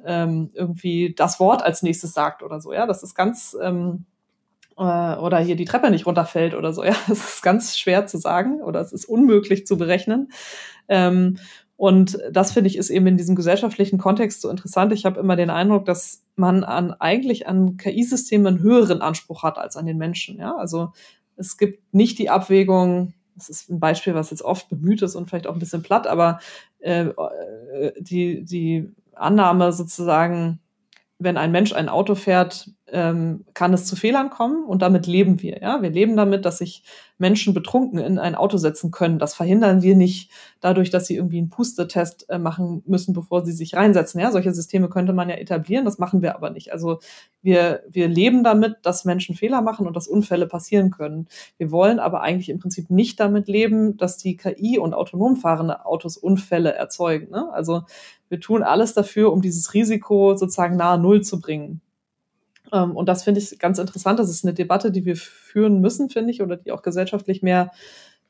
[0.06, 2.74] ähm, irgendwie das Wort als nächstes sagt oder so.
[2.74, 4.06] Ja, das ist ganz ähm,
[4.78, 4.82] äh,
[5.18, 6.84] oder hier die Treppe nicht runterfällt oder so.
[6.84, 10.32] Ja, das ist ganz schwer zu sagen oder es ist unmöglich zu berechnen.
[10.88, 11.38] Ähm,
[11.76, 14.94] und das finde ich ist eben in diesem gesellschaftlichen Kontext so interessant.
[14.94, 19.58] Ich habe immer den Eindruck, dass man an eigentlich an KI-Systemen einen höheren Anspruch hat
[19.58, 20.38] als an den Menschen.
[20.38, 20.94] Ja, also
[21.36, 25.28] es gibt nicht die Abwägung, das ist ein Beispiel, was jetzt oft bemüht ist und
[25.28, 26.40] vielleicht auch ein bisschen platt, aber
[26.80, 30.60] äh, äh die, die Annahme sozusagen,
[31.20, 35.42] wenn ein Mensch ein Auto fährt, ähm, kann es zu Fehlern kommen und damit leben
[35.42, 35.60] wir.
[35.62, 36.84] Ja, wir leben damit, dass sich
[37.18, 39.18] Menschen betrunken in ein Auto setzen können.
[39.18, 43.52] Das verhindern wir nicht dadurch, dass sie irgendwie einen Pustetest äh, machen müssen, bevor sie
[43.52, 44.20] sich reinsetzen.
[44.20, 45.86] Ja, solche Systeme könnte man ja etablieren.
[45.86, 46.72] Das machen wir aber nicht.
[46.72, 47.00] Also
[47.42, 51.28] wir wir leben damit, dass Menschen Fehler machen und dass Unfälle passieren können.
[51.58, 55.86] Wir wollen aber eigentlich im Prinzip nicht damit leben, dass die KI und autonom fahrende
[55.86, 57.32] Autos Unfälle erzeugen.
[57.32, 57.50] Ne?
[57.54, 57.84] Also
[58.34, 61.82] wir tun alles dafür, um dieses Risiko sozusagen nahe Null zu bringen.
[62.72, 64.18] Ähm, und das finde ich ganz interessant.
[64.18, 67.72] Das ist eine Debatte, die wir führen müssen, finde ich, oder die auch gesellschaftlich mehr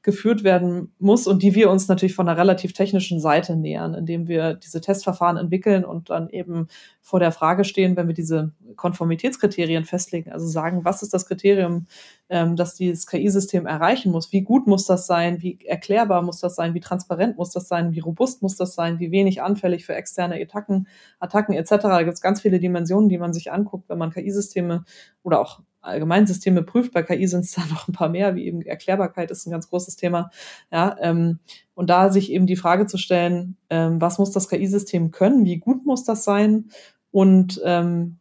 [0.04, 4.28] geführt werden muss und die wir uns natürlich von einer relativ technischen Seite nähern, indem
[4.28, 6.68] wir diese Testverfahren entwickeln und dann eben
[7.02, 11.88] vor der Frage stehen, wenn wir diese Konformitätskriterien festlegen, also sagen, was ist das Kriterium,
[12.28, 16.56] ähm, das dieses KI-System erreichen muss, wie gut muss das sein, wie erklärbar muss das
[16.56, 19.96] sein, wie transparent muss das sein, wie robust muss das sein, wie wenig anfällig für
[19.96, 20.88] externe Attacken,
[21.20, 21.70] Attacken etc.
[21.84, 24.84] Da gibt es ganz viele Dimensionen, die man sich anguckt, wenn man KI-Systeme
[25.24, 26.94] oder auch Allgemeinsysteme prüft.
[26.94, 29.70] Bei KI sind es da noch ein paar mehr, wie eben Erklärbarkeit ist ein ganz
[29.70, 30.32] großes Thema.
[30.72, 31.40] Ja, ähm,
[31.76, 35.58] und da sich eben die Frage zu stellen, ähm, was muss das KI-System können, wie
[35.58, 36.70] gut muss das sein
[37.12, 38.20] und ähm,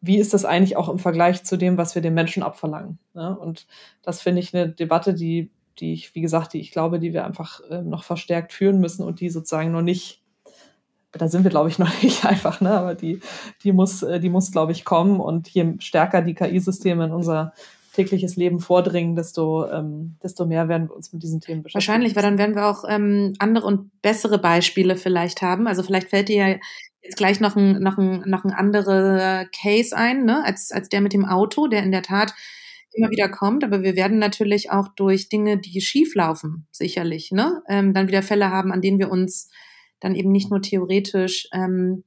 [0.00, 2.98] wie ist das eigentlich auch im Vergleich zu dem, was wir den Menschen abverlangen?
[3.14, 3.66] Ja, und
[4.02, 7.24] das finde ich eine Debatte, die, die ich, wie gesagt, die ich glaube, die wir
[7.24, 10.22] einfach äh, noch verstärkt führen müssen und die sozusagen noch nicht
[11.12, 12.70] da sind wir, glaube ich, noch nicht einfach, ne?
[12.70, 13.20] aber die,
[13.62, 15.20] die muss, äh, die muss, glaube ich, kommen.
[15.20, 17.52] Und je stärker die KI-Systeme in unser
[17.94, 21.88] tägliches Leben vordringen, desto, ähm, desto mehr werden wir uns mit diesen Themen beschäftigen.
[21.88, 25.66] Wahrscheinlich, weil dann werden wir auch ähm, andere und bessere Beispiele vielleicht haben.
[25.66, 26.56] Also vielleicht fällt dir ja
[27.02, 30.44] jetzt gleich noch ein, noch ein, noch ein anderer Case ein, ne?
[30.44, 32.34] als, als der mit dem Auto, der in der Tat
[32.92, 37.62] immer wieder kommt, aber wir werden natürlich auch durch Dinge, die schief laufen, sicherlich, ne,
[37.68, 39.50] ähm, dann wieder Fälle haben, an denen wir uns
[40.00, 42.04] dann eben nicht nur theoretisch ähm,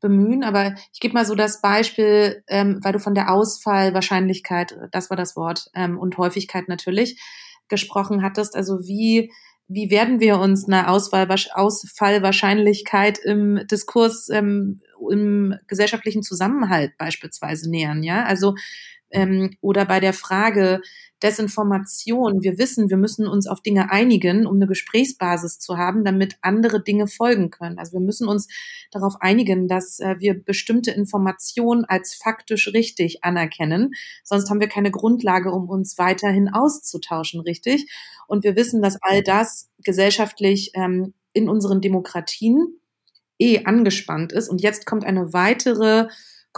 [0.00, 0.44] bemühen.
[0.44, 5.16] Aber ich gebe mal so das Beispiel, ähm, weil du von der Ausfallwahrscheinlichkeit, das war
[5.16, 7.20] das Wort, ähm, und Häufigkeit natürlich
[7.68, 8.56] gesprochen hattest.
[8.56, 9.30] Also wie
[9.68, 18.02] wie werden wir uns einer Auswahl, Ausfallwahrscheinlichkeit im Diskurs, ähm, im gesellschaftlichen Zusammenhalt beispielsweise nähern,
[18.02, 18.24] ja?
[18.24, 18.54] Also
[19.10, 20.80] ähm, oder bei der Frage,
[21.22, 22.42] Desinformation.
[22.42, 26.82] Wir wissen, wir müssen uns auf Dinge einigen, um eine Gesprächsbasis zu haben, damit andere
[26.82, 27.78] Dinge folgen können.
[27.78, 28.46] Also wir müssen uns
[28.92, 33.92] darauf einigen, dass äh, wir bestimmte Informationen als faktisch richtig anerkennen.
[34.22, 37.90] Sonst haben wir keine Grundlage, um uns weiterhin auszutauschen, richtig?
[38.28, 42.80] Und wir wissen, dass all das gesellschaftlich ähm, in unseren Demokratien
[43.38, 44.48] eh angespannt ist.
[44.48, 46.08] Und jetzt kommt eine weitere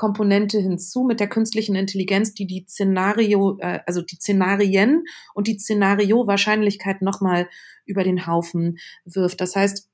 [0.01, 5.59] Komponente hinzu mit der künstlichen Intelligenz, die die Szenario, äh, also die Szenarien und die
[5.59, 7.51] Szenario-Wahrscheinlichkeit nochmal
[7.85, 9.43] über den Haufen wirft.
[9.43, 9.91] Das heißt,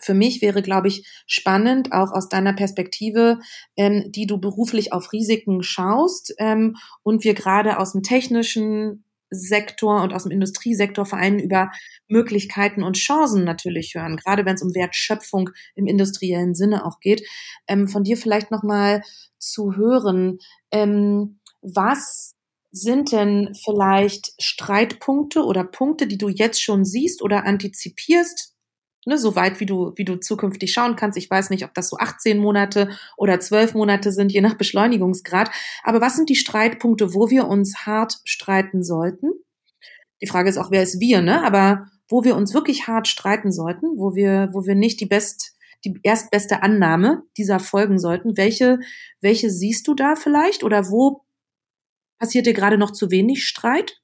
[0.00, 3.38] für mich wäre, glaube ich, spannend, auch aus deiner Perspektive,
[3.76, 9.04] ähm, die du beruflich auf Risiken schaust ähm, und wir gerade aus dem technischen
[9.36, 11.70] Sektor und aus dem Industriesektor vor allem über
[12.08, 17.22] Möglichkeiten und Chancen natürlich hören, gerade wenn es um Wertschöpfung im industriellen Sinne auch geht.
[17.68, 19.02] Ähm, von dir vielleicht nochmal
[19.38, 20.38] zu hören,
[20.72, 22.34] ähm, was
[22.72, 28.55] sind denn vielleicht Streitpunkte oder Punkte, die du jetzt schon siehst oder antizipierst,
[29.06, 31.16] ne, so weit wie du, wie du zukünftig schauen kannst.
[31.16, 35.50] Ich weiß nicht, ob das so 18 Monate oder 12 Monate sind, je nach Beschleunigungsgrad.
[35.84, 39.30] Aber was sind die Streitpunkte, wo wir uns hart streiten sollten?
[40.20, 41.44] Die Frage ist auch, wer ist wir, ne?
[41.44, 45.56] Aber wo wir uns wirklich hart streiten sollten, wo wir, wo wir nicht die best,
[45.84, 48.36] die erstbeste Annahme dieser folgen sollten.
[48.36, 48.80] Welche,
[49.20, 50.64] welche siehst du da vielleicht?
[50.64, 51.24] Oder wo
[52.18, 54.00] passiert dir gerade noch zu wenig Streit?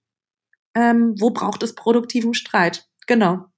[0.75, 2.89] Ähm, wo braucht es produktiven Streit?
[3.07, 3.52] Genau.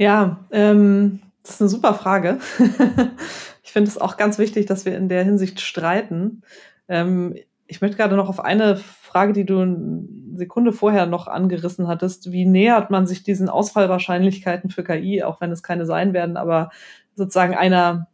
[0.00, 2.38] Ja, ähm, Das ist eine super Frage.
[3.62, 6.40] ich finde es auch ganz wichtig, dass wir in der Hinsicht streiten.
[6.88, 7.36] Ähm,
[7.66, 10.04] ich möchte gerade noch auf eine Frage, die du eine
[10.36, 12.32] Sekunde vorher noch angerissen hattest.
[12.32, 16.70] Wie nähert man sich diesen Ausfallwahrscheinlichkeiten für KI, auch wenn es keine sein werden, aber
[17.14, 18.08] sozusagen einer,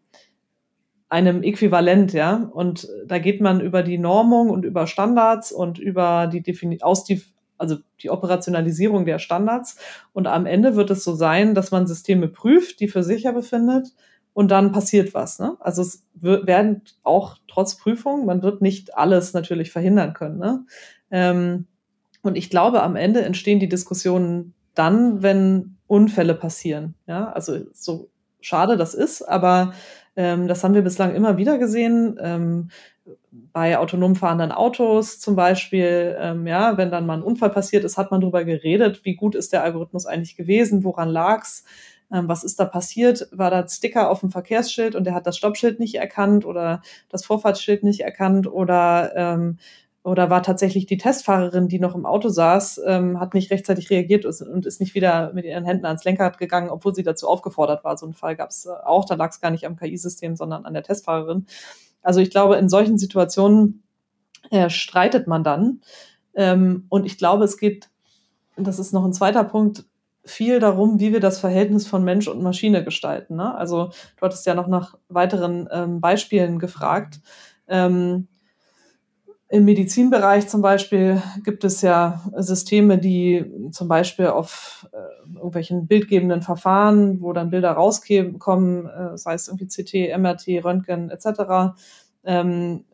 [1.08, 2.50] einem Äquivalent, ja?
[2.52, 7.04] Und da geht man über die Normung und über Standards und über die Defini aus
[7.04, 7.22] die,
[7.58, 9.76] also die Operationalisierung der Standards.
[10.12, 13.88] Und am Ende wird es so sein, dass man Systeme prüft, die für sicher befindet
[14.32, 15.38] und dann passiert was.
[15.38, 15.56] Ne?
[15.60, 20.38] Also es wird, werden auch trotz Prüfung, man wird nicht alles natürlich verhindern können.
[20.38, 20.64] Ne?
[21.10, 21.66] Ähm,
[22.22, 26.94] und ich glaube, am Ende entstehen die Diskussionen dann, wenn Unfälle passieren.
[27.06, 29.72] Ja, also so schade das ist, aber
[30.16, 32.18] ähm, das haben wir bislang immer wieder gesehen.
[32.20, 32.68] Ähm,
[33.52, 37.96] bei autonom fahrenden Autos zum Beispiel, ähm, ja, wenn dann mal ein Unfall passiert ist,
[37.96, 41.64] hat man darüber geredet, wie gut ist der Algorithmus eigentlich gewesen, woran lag's
[42.12, 43.28] ähm, was ist da passiert?
[43.32, 46.82] War da ein Sticker auf dem Verkehrsschild und der hat das Stoppschild nicht erkannt oder
[47.08, 49.58] das Vorfahrtsschild nicht erkannt oder ähm,
[50.06, 54.24] oder war tatsächlich die Testfahrerin, die noch im Auto saß, ähm, hat nicht rechtzeitig reagiert
[54.24, 57.96] und ist nicht wieder mit ihren Händen ans Lenkrad gegangen, obwohl sie dazu aufgefordert war.
[57.96, 60.64] So einen Fall gab es äh, auch, da lag es gar nicht am KI-System, sondern
[60.64, 61.46] an der Testfahrerin.
[62.06, 63.82] Also ich glaube, in solchen Situationen
[64.52, 65.80] äh, streitet man dann.
[66.34, 67.90] Ähm, und ich glaube, es geht,
[68.56, 69.84] das ist noch ein zweiter Punkt,
[70.24, 73.34] viel darum, wie wir das Verhältnis von Mensch und Maschine gestalten.
[73.34, 73.52] Ne?
[73.56, 77.20] Also du hattest ja noch nach weiteren ähm, Beispielen gefragt.
[77.66, 78.28] Ähm,
[79.48, 86.42] Im Medizinbereich zum Beispiel gibt es ja Systeme, die zum Beispiel auf äh, irgendwelchen bildgebenden
[86.42, 91.76] Verfahren, wo dann Bilder rauskommen, äh, sei es irgendwie CT, MRT, Röntgen etc.,
[92.24, 92.84] ähm,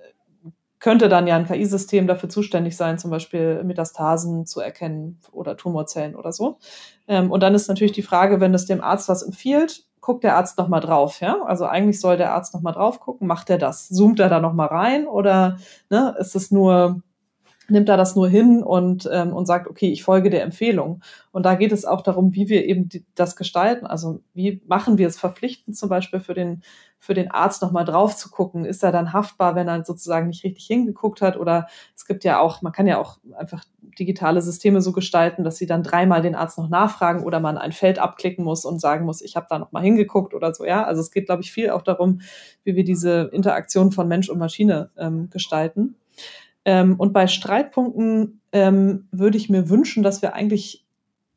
[0.79, 6.17] könnte dann ja ein KI-System dafür zuständig sein, zum Beispiel Metastasen zu erkennen oder Tumorzellen
[6.17, 6.59] oder so.
[7.07, 10.37] Ähm, und dann ist natürlich die Frage, wenn es dem Arzt was empfiehlt, guckt der
[10.37, 11.43] Arzt nochmal drauf, ja?
[11.47, 13.89] Also eigentlich soll der Arzt nochmal drauf gucken, macht er das?
[13.89, 15.57] Zoomt er da nochmal rein oder
[15.89, 17.01] ne, ist es nur
[17.69, 21.03] nimmt er das nur hin und, ähm, und sagt, okay, ich folge der Empfehlung.
[21.31, 23.87] Und da geht es auch darum, wie wir eben die, das gestalten.
[23.87, 26.63] Also wie machen wir es verpflichtend zum Beispiel für den,
[26.99, 28.65] für den Arzt nochmal drauf zu gucken?
[28.65, 31.37] Ist er dann haftbar, wenn er sozusagen nicht richtig hingeguckt hat?
[31.37, 33.65] Oder es gibt ja auch, man kann ja auch einfach
[33.99, 37.73] digitale Systeme so gestalten, dass sie dann dreimal den Arzt noch nachfragen oder man ein
[37.73, 40.65] Feld abklicken muss und sagen muss, ich habe da nochmal hingeguckt oder so.
[40.65, 42.21] Ja, also es geht, glaube ich, viel auch darum,
[42.65, 45.97] wie wir diese Interaktion von Mensch und Maschine ähm, gestalten.
[46.65, 50.87] Ähm, und bei Streitpunkten ähm, würde ich mir wünschen, dass wir eigentlich,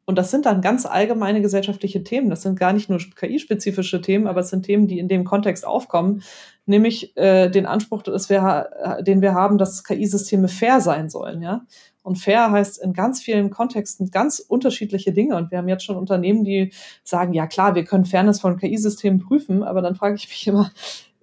[0.06, 4.28] und das sind dann ganz allgemeine gesellschaftliche Themen, das sind gar nicht nur KI-spezifische Themen,
[4.28, 6.22] aber es sind Themen, die in dem Kontext aufkommen,
[6.66, 8.70] nämlich äh, den Anspruch, dass wir,
[9.02, 11.66] den wir haben, dass KI-Systeme fair sein sollen, ja.
[12.06, 15.36] Und fair heißt in ganz vielen Kontexten ganz unterschiedliche Dinge.
[15.38, 16.72] Und wir haben jetzt schon Unternehmen, die
[17.04, 20.70] sagen, ja klar, wir können Fairness von KI-Systemen prüfen, aber dann frage ich mich immer,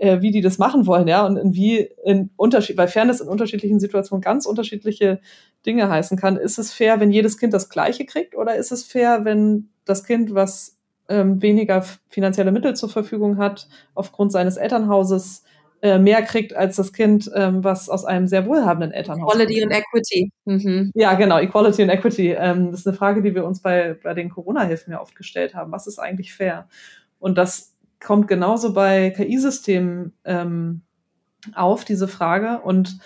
[0.03, 3.29] äh, wie die das machen wollen, ja, und in wie in Unterschied, weil Fairness in
[3.29, 5.21] unterschiedlichen Situationen ganz unterschiedliche
[5.65, 6.37] Dinge heißen kann.
[6.37, 10.03] Ist es fair, wenn jedes Kind das Gleiche kriegt, oder ist es fair, wenn das
[10.03, 10.77] Kind, was
[11.09, 15.45] ähm, weniger finanzielle Mittel zur Verfügung hat, aufgrund seines Elternhauses
[15.83, 19.73] äh, mehr kriegt als das Kind, ähm, was aus einem sehr wohlhabenden Elternhaus Equality kommt.
[19.73, 20.33] and Equity.
[20.47, 20.91] Mhm.
[20.95, 22.33] Ja, genau, Equality and Equity.
[22.33, 25.55] Ähm, das ist eine Frage, die wir uns bei, bei den Corona-Hilfen ja oft gestellt
[25.55, 25.71] haben.
[25.71, 26.67] Was ist eigentlich fair?
[27.21, 27.72] Und das
[28.03, 30.83] kommt genauso bei KI-Systemen ähm,
[31.55, 32.61] auf, diese Frage.
[32.63, 32.99] Und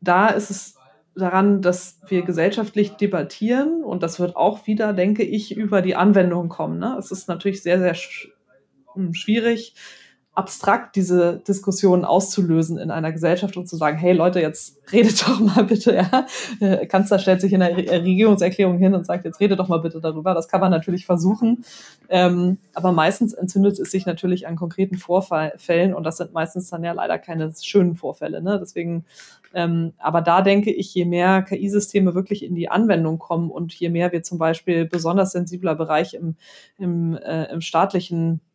[0.00, 0.76] da ist es
[1.14, 6.48] daran, dass wir gesellschaftlich debattieren und das wird auch wieder, denke ich, über die Anwendung
[6.48, 6.78] kommen.
[6.78, 6.96] Ne?
[6.98, 8.28] Es ist natürlich sehr, sehr sch
[8.94, 9.74] hm, schwierig,
[10.34, 15.40] abstrakt diese Diskussion auszulösen in einer Gesellschaft und zu sagen, hey Leute, jetzt redet doch
[15.40, 16.26] mal bitte, ja.
[16.58, 20.00] Der Kanzler stellt sich in der Regierungserklärung hin und sagt, jetzt redet doch mal bitte
[20.00, 20.32] darüber.
[20.32, 21.64] Das kann man natürlich versuchen.
[22.08, 26.82] Ähm, aber meistens entzündet es sich natürlich an konkreten Vorfällen und das sind meistens dann
[26.82, 28.40] ja leider keine schönen Vorfälle.
[28.40, 28.58] Ne?
[28.58, 29.04] Deswegen,
[29.52, 33.90] ähm, aber da denke ich, je mehr KI-Systeme wirklich in die Anwendung kommen und je
[33.90, 36.36] mehr wir zum Beispiel besonders sensibler Bereich im,
[36.78, 38.51] im, äh, im staatlichen äh,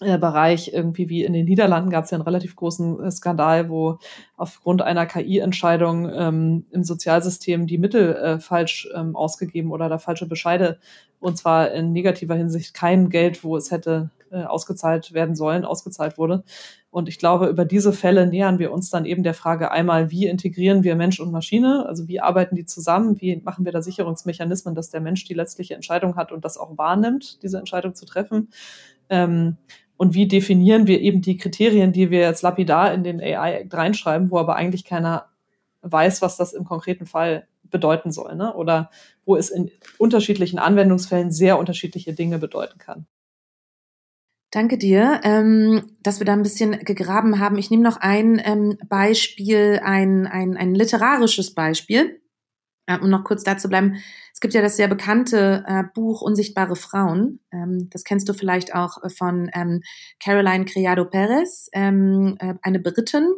[0.00, 3.98] Bereich irgendwie wie in den Niederlanden gab es ja einen relativ großen äh, Skandal, wo
[4.36, 10.26] aufgrund einer KI-Entscheidung ähm, im Sozialsystem die Mittel äh, falsch ähm, ausgegeben oder da falsche
[10.26, 10.78] Bescheide
[11.20, 16.16] und zwar in negativer Hinsicht kein Geld, wo es hätte äh, ausgezahlt werden sollen, ausgezahlt
[16.16, 16.44] wurde.
[16.90, 20.26] Und ich glaube, über diese Fälle nähern wir uns dann eben der Frage einmal, wie
[20.26, 21.84] integrieren wir Mensch und Maschine?
[21.86, 23.20] Also wie arbeiten die zusammen?
[23.20, 26.78] Wie machen wir da Sicherungsmechanismen, dass der Mensch die letztliche Entscheidung hat und das auch
[26.78, 28.48] wahrnimmt, diese Entscheidung zu treffen?
[29.08, 29.56] Ähm,
[30.00, 33.74] und wie definieren wir eben die Kriterien, die wir jetzt lapidar in den AI Act
[33.74, 35.28] reinschreiben, wo aber eigentlich keiner
[35.82, 38.54] weiß, was das im konkreten Fall bedeuten soll, ne?
[38.54, 38.90] oder
[39.26, 43.04] wo es in unterschiedlichen Anwendungsfällen sehr unterschiedliche Dinge bedeuten kann.
[44.50, 47.58] Danke dir, ähm, dass wir da ein bisschen gegraben haben.
[47.58, 52.22] Ich nehme noch ein ähm, Beispiel, ein, ein, ein literarisches Beispiel,
[52.96, 53.96] um noch kurz da zu bleiben.
[54.32, 57.40] Es gibt ja das sehr bekannte äh, Buch Unsichtbare Frauen.
[57.52, 59.82] Ähm, das kennst du vielleicht auch von ähm,
[60.22, 63.34] Caroline Criado Perez, ähm, äh, eine Britin,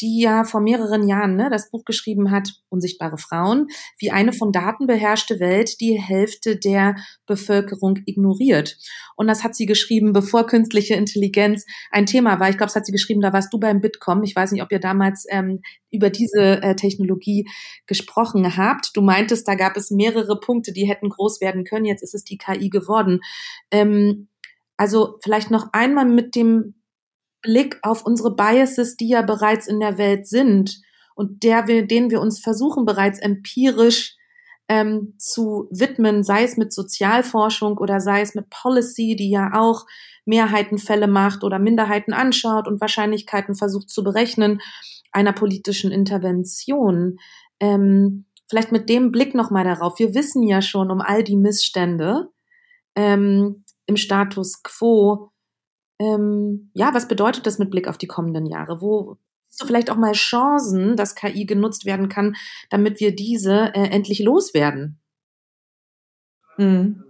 [0.00, 4.52] die ja vor mehreren Jahren ne, das Buch geschrieben hat, Unsichtbare Frauen, wie eine von
[4.52, 8.76] Daten beherrschte Welt die Hälfte der Bevölkerung ignoriert.
[9.16, 12.50] Und das hat sie geschrieben, bevor künstliche Intelligenz ein Thema war.
[12.50, 14.22] Ich glaube, das hat sie geschrieben, da warst du beim Bitkom.
[14.22, 17.48] Ich weiß nicht, ob ihr damals ähm, über diese äh, Technologie
[17.86, 18.90] gesprochen habt.
[18.94, 21.86] Du meintest, da gab es mehrere Punkte, die hätten groß werden können.
[21.86, 23.20] Jetzt ist es die KI geworden.
[23.70, 24.28] Ähm,
[24.76, 26.74] also vielleicht noch einmal mit dem
[27.42, 30.80] Blick auf unsere Biases, die ja bereits in der Welt sind
[31.14, 34.16] und der wir, denen wir uns versuchen bereits empirisch
[34.68, 39.86] ähm, zu widmen, sei es mit Sozialforschung oder sei es mit Policy, die ja auch
[40.26, 44.60] Mehrheitenfälle macht oder Minderheiten anschaut und Wahrscheinlichkeiten versucht zu berechnen
[45.10, 47.18] einer politischen Intervention.
[47.60, 49.98] Ähm, vielleicht mit dem Blick nochmal darauf.
[49.98, 52.28] Wir wissen ja schon um all die Missstände
[52.94, 55.30] ähm, im Status quo,
[55.98, 58.80] ähm, ja, was bedeutet das mit Blick auf die kommenden Jahre?
[58.80, 59.16] Wo
[59.48, 62.36] siehst du vielleicht auch mal Chancen, dass KI genutzt werden kann,
[62.70, 65.00] damit wir diese äh, endlich loswerden?
[66.56, 67.04] Hm.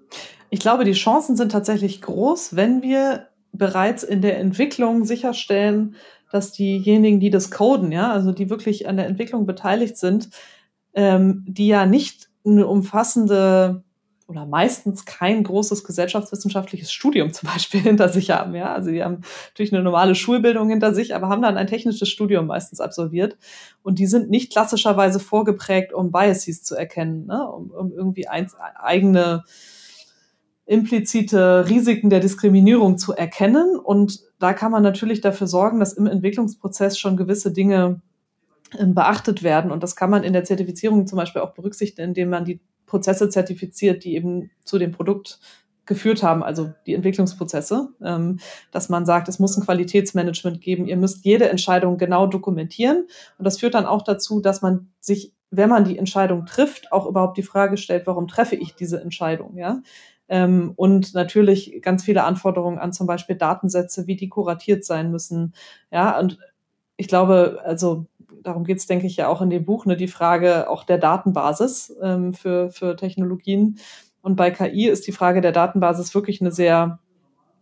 [0.50, 5.96] Ich glaube, die Chancen sind tatsächlich groß, wenn wir bereits in der Entwicklung sicherstellen,
[6.30, 10.30] dass diejenigen, die das coden, ja, also die wirklich an der Entwicklung beteiligt sind,
[10.94, 13.84] ähm, die ja nicht eine umfassende
[14.28, 18.54] oder meistens kein großes gesellschaftswissenschaftliches Studium zum Beispiel hinter sich haben.
[18.54, 22.10] Ja, also die haben natürlich eine normale Schulbildung hinter sich, aber haben dann ein technisches
[22.10, 23.38] Studium meistens absolviert
[23.82, 27.50] und die sind nicht klassischerweise vorgeprägt, um Biases zu erkennen, ne?
[27.50, 29.44] um, um irgendwie ein, eigene
[30.66, 33.78] implizite Risiken der Diskriminierung zu erkennen.
[33.78, 38.02] Und da kann man natürlich dafür sorgen, dass im Entwicklungsprozess schon gewisse Dinge
[38.78, 39.70] ähm, beachtet werden.
[39.70, 43.28] Und das kann man in der Zertifizierung zum Beispiel auch berücksichtigen, indem man die Prozesse
[43.28, 45.38] zertifiziert, die eben zu dem Produkt
[45.88, 48.38] geführt haben, also die Entwicklungsprozesse, ähm,
[48.70, 53.06] dass man sagt, es muss ein Qualitätsmanagement geben, ihr müsst jede Entscheidung genau dokumentieren.
[53.38, 57.06] Und das führt dann auch dazu, dass man sich, wenn man die Entscheidung trifft, auch
[57.06, 59.80] überhaupt die Frage stellt, warum treffe ich diese Entscheidung, ja?
[60.30, 65.54] Ähm, und natürlich ganz viele Anforderungen an zum Beispiel Datensätze, wie die kuratiert sein müssen,
[65.90, 66.38] ja, und
[66.98, 68.06] ich glaube, also
[68.42, 70.98] darum geht es, denke ich, ja auch in dem Buch, ne, die Frage auch der
[70.98, 73.78] Datenbasis ähm, für, für Technologien.
[74.20, 76.98] Und bei KI ist die Frage der Datenbasis wirklich eine sehr,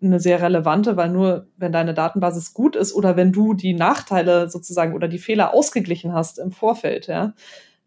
[0.02, 4.48] eine sehr relevante, weil nur wenn deine Datenbasis gut ist oder wenn du die Nachteile
[4.48, 7.34] sozusagen oder die Fehler ausgeglichen hast im Vorfeld, ja,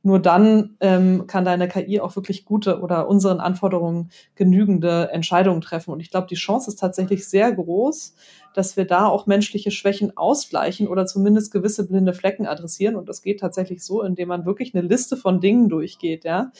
[0.01, 5.91] nur dann ähm, kann deine KI auch wirklich gute oder unseren Anforderungen genügende Entscheidungen treffen.
[5.91, 8.15] Und ich glaube, die Chance ist tatsächlich sehr groß,
[8.53, 12.95] dass wir da auch menschliche Schwächen ausgleichen oder zumindest gewisse blinde Flecken adressieren.
[12.95, 16.51] Und das geht tatsächlich so, indem man wirklich eine Liste von Dingen durchgeht, ja,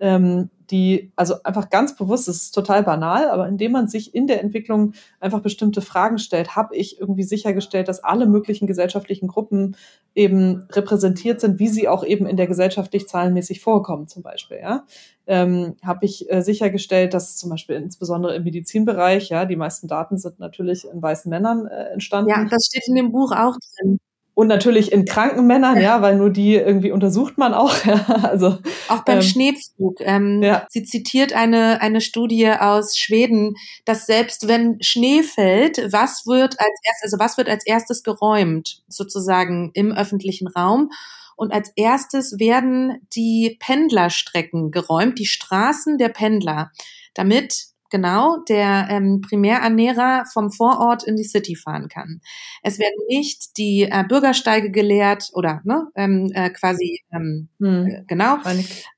[0.00, 4.26] ähm, die, also einfach ganz bewusst, das ist total banal, aber indem man sich in
[4.26, 9.76] der Entwicklung einfach bestimmte Fragen stellt, habe ich irgendwie sichergestellt, dass alle möglichen gesellschaftlichen Gruppen
[10.14, 14.84] eben repräsentiert sind, wie sie auch eben in der gesellschaftlich zahlenmäßig vorkommen, zum Beispiel, ja.
[15.26, 20.16] Ähm, habe ich äh, sichergestellt, dass zum Beispiel insbesondere im Medizinbereich, ja, die meisten Daten
[20.16, 22.30] sind natürlich in weißen Männern äh, entstanden.
[22.30, 23.98] Ja, das steht in dem Buch auch drin.
[24.38, 27.74] Und natürlich in kranken Männern, ja, weil nur die irgendwie untersucht man auch.
[27.84, 29.96] Ja, also auch beim ähm, Schneepflug.
[30.00, 30.64] Ähm, ja.
[30.68, 36.80] Sie zitiert eine eine Studie aus Schweden, dass selbst wenn Schnee fällt, was wird als
[36.84, 40.90] erstes, also was wird als erstes geräumt sozusagen im öffentlichen Raum?
[41.34, 46.70] Und als erstes werden die Pendlerstrecken geräumt, die Straßen der Pendler,
[47.14, 52.20] damit genau der ähm, Primärernährer vom Vorort in die City fahren kann.
[52.62, 57.86] Es werden nicht die äh, Bürgersteige geleert oder ne, ähm, äh, quasi ähm, hm.
[57.86, 58.38] äh, genau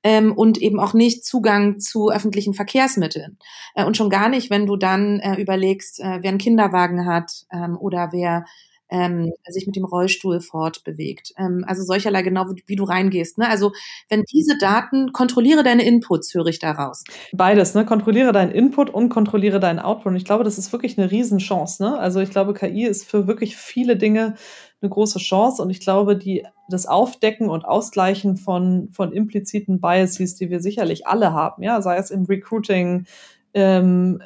[0.03, 3.39] ähm, und eben auch nicht Zugang zu öffentlichen Verkehrsmitteln
[3.75, 7.47] äh, und schon gar nicht, wenn du dann äh, überlegst, äh, wer einen Kinderwagen hat
[7.53, 8.45] ähm, oder wer
[8.91, 11.33] ähm, sich mit dem Rollstuhl fortbewegt.
[11.39, 13.39] Ähm, also solcherlei genau, wie, wie du reingehst.
[13.39, 13.49] Ne?
[13.49, 13.73] Also
[14.09, 17.05] wenn diese Daten, kontrolliere deine Inputs, höre ich daraus.
[17.33, 17.85] Beides, ne?
[17.85, 20.07] kontrolliere deinen Input und kontrolliere deinen Output.
[20.07, 21.83] Und ich glaube, das ist wirklich eine Riesenchance.
[21.83, 21.99] Ne?
[21.99, 24.35] Also ich glaube, KI ist für wirklich viele Dinge
[24.83, 25.63] eine große Chance.
[25.63, 31.07] Und ich glaube, die, das Aufdecken und Ausgleichen von, von impliziten Biases, die wir sicherlich
[31.07, 33.07] alle haben, ja, sei es im Recruiting,
[33.55, 34.23] ähm,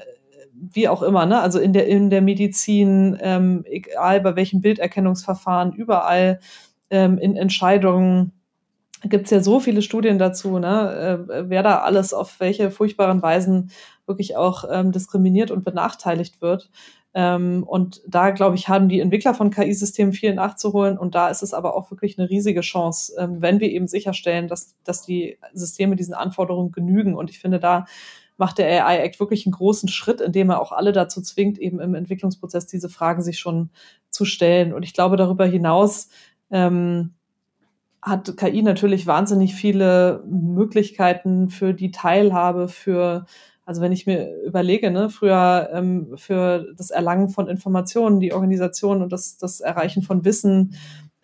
[0.55, 1.41] wie auch immer, ne?
[1.41, 6.41] also in der, in der Medizin, ähm, egal bei welchem Bilderkennungsverfahren, überall
[6.91, 8.33] ähm, in Entscheidungen
[9.03, 11.27] gibt es ja so viele Studien dazu, ne?
[11.29, 13.71] äh, wer da alles auf welche furchtbaren Weisen
[14.07, 16.71] wirklich auch ähm, diskriminiert und benachteiligt wird.
[17.15, 20.99] Ähm, und da, glaube ich, haben die Entwickler von KI-Systemen viel nachzuholen.
[20.99, 24.49] Und da ist es aber auch wirklich eine riesige Chance, ähm, wenn wir eben sicherstellen,
[24.49, 27.15] dass, dass die Systeme diesen Anforderungen genügen.
[27.15, 27.87] Und ich finde, da
[28.37, 31.81] macht der AI Act wirklich einen großen Schritt, indem er auch alle dazu zwingt, eben
[31.81, 33.71] im Entwicklungsprozess diese Fragen sich schon
[34.11, 34.73] zu stellen.
[34.73, 36.09] Und ich glaube, darüber hinaus
[36.51, 37.15] ähm,
[38.03, 43.25] hat KI natürlich wahnsinnig viele Möglichkeiten für die Teilhabe, für
[43.67, 49.03] also wenn ich mir überlege, ne, früher ähm, für das Erlangen von Informationen, die Organisation
[49.03, 50.75] und das, das Erreichen von Wissen,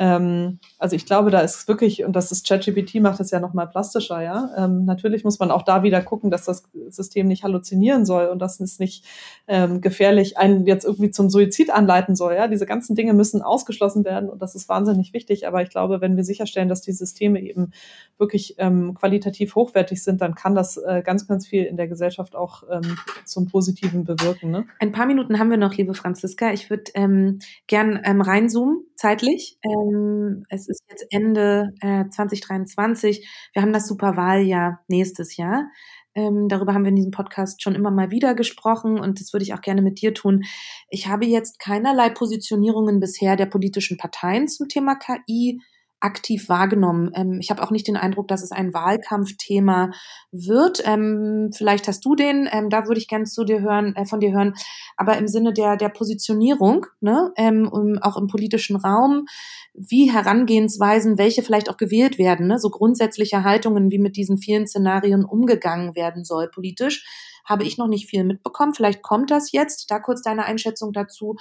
[0.01, 3.69] ähm, also ich glaube, da ist wirklich, und das ist ChatGPT macht das ja nochmal
[3.69, 4.51] plastischer, ja.
[4.57, 8.39] Ähm, natürlich muss man auch da wieder gucken, dass das System nicht halluzinieren soll und
[8.39, 9.05] dass es nicht
[9.47, 12.49] ähm, gefährlich einen jetzt irgendwie zum Suizid anleiten soll, ja.
[12.49, 15.47] Diese ganzen Dinge müssen ausgeschlossen werden und das ist wahnsinnig wichtig.
[15.47, 17.73] Aber ich glaube, wenn wir sicherstellen, dass die Systeme eben
[18.17, 22.35] wirklich ähm, qualitativ hochwertig sind, dann kann das äh, ganz, ganz viel in der Gesellschaft
[22.35, 22.97] auch ähm,
[23.27, 24.51] zum Positiven bewirken.
[24.51, 24.65] Ne?
[24.79, 26.53] Ein paar Minuten haben wir noch, liebe Franziska.
[26.53, 29.59] Ich würde ähm, gern reinzoomen zeitlich.
[29.63, 33.27] Ähm, es ist jetzt Ende äh, 2023.
[33.55, 35.71] Wir haben das Superwahljahr nächstes Jahr.
[36.15, 39.45] Ähm, darüber haben wir in diesem Podcast schon immer mal wieder gesprochen und das würde
[39.45, 40.43] ich auch gerne mit dir tun.
[40.91, 45.61] Ich habe jetzt keinerlei Positionierungen bisher der politischen Parteien zum Thema KI
[46.01, 47.11] aktiv wahrgenommen.
[47.15, 49.91] Ähm, ich habe auch nicht den Eindruck, dass es ein Wahlkampfthema
[50.33, 50.83] wird.
[50.85, 54.21] Ähm, vielleicht hast du den, ähm, da würde ich gerne zu dir hören, äh, von
[54.21, 54.55] dir hören.
[54.97, 59.27] Aber im Sinne der, der Positionierung, ne, ähm, um, auch im politischen Raum,
[59.75, 64.67] wie Herangehensweisen, welche vielleicht auch gewählt werden, ne, so grundsätzliche Haltungen, wie mit diesen vielen
[64.67, 67.05] Szenarien umgegangen werden soll politisch,
[67.45, 68.75] habe ich noch nicht viel mitbekommen.
[68.75, 69.91] Vielleicht kommt das jetzt.
[69.91, 71.37] Da kurz deine Einschätzung dazu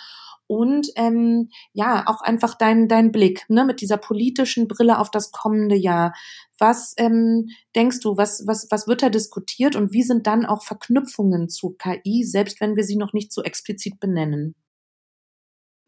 [0.51, 5.31] und ähm, ja, auch einfach dein, dein Blick ne, mit dieser politischen Brille auf das
[5.31, 6.11] kommende Jahr.
[6.57, 10.63] Was ähm, denkst du, was, was, was wird da diskutiert und wie sind dann auch
[10.63, 14.55] Verknüpfungen zu KI, selbst wenn wir sie noch nicht so explizit benennen?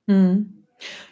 [0.07, 0.67] Hm.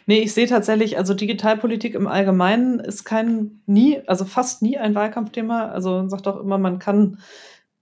[0.06, 4.94] Nee, ich sehe tatsächlich, also Digitalpolitik im Allgemeinen ist kein nie, also fast nie ein
[4.94, 5.70] Wahlkampfthema.
[5.70, 7.18] Also man sagt auch immer, man kann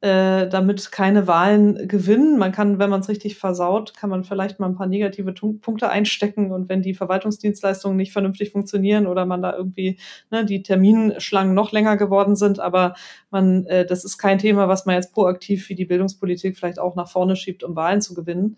[0.01, 2.39] äh, damit keine Wahlen gewinnen.
[2.39, 5.91] Man kann, wenn man es richtig versaut, kann man vielleicht mal ein paar negative Punkte
[5.91, 9.99] einstecken und wenn die Verwaltungsdienstleistungen nicht vernünftig funktionieren oder man da irgendwie
[10.31, 12.95] ne, die Terminschlangen noch länger geworden sind, aber
[13.31, 16.95] man, äh, das ist kein Thema, was man jetzt proaktiv wie die Bildungspolitik vielleicht auch
[16.95, 18.57] nach vorne schiebt, um Wahlen zu gewinnen.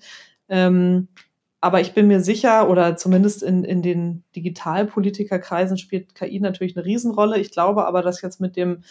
[0.50, 1.08] Ähm,
[1.62, 6.86] aber ich bin mir sicher, oder zumindest in, in den Digitalpolitikerkreisen spielt KI natürlich eine
[6.86, 7.38] Riesenrolle.
[7.38, 8.82] Ich glaube aber, dass jetzt mit dem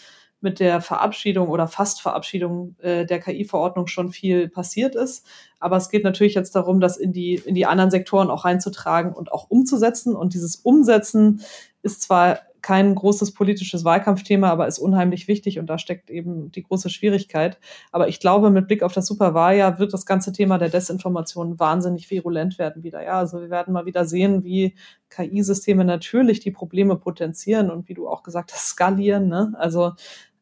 [0.41, 5.25] mit der Verabschiedung oder Fastverabschiedung äh, der KI-Verordnung schon viel passiert ist.
[5.59, 9.13] Aber es geht natürlich jetzt darum, das in die, in die anderen Sektoren auch reinzutragen
[9.13, 10.15] und auch umzusetzen.
[10.15, 11.41] Und dieses Umsetzen
[11.81, 16.63] ist zwar kein großes politisches Wahlkampfthema, aber ist unheimlich wichtig und da steckt eben die
[16.63, 17.59] große Schwierigkeit.
[17.91, 22.09] Aber ich glaube, mit Blick auf das Superwahljahr wird das ganze Thema der Desinformation wahnsinnig
[22.09, 23.03] virulent werden wieder.
[23.03, 24.75] Ja, also wir werden mal wieder sehen, wie
[25.09, 29.27] KI-Systeme natürlich die Probleme potenzieren und wie du auch gesagt hast, skalieren.
[29.27, 29.53] Ne?
[29.57, 29.93] Also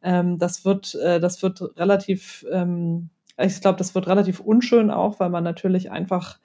[0.08, 5.20] ähm, das wird, äh, das wird relativ, ähm, ich glaube, das wird relativ unschön auch,
[5.20, 6.39] weil man natürlich einfach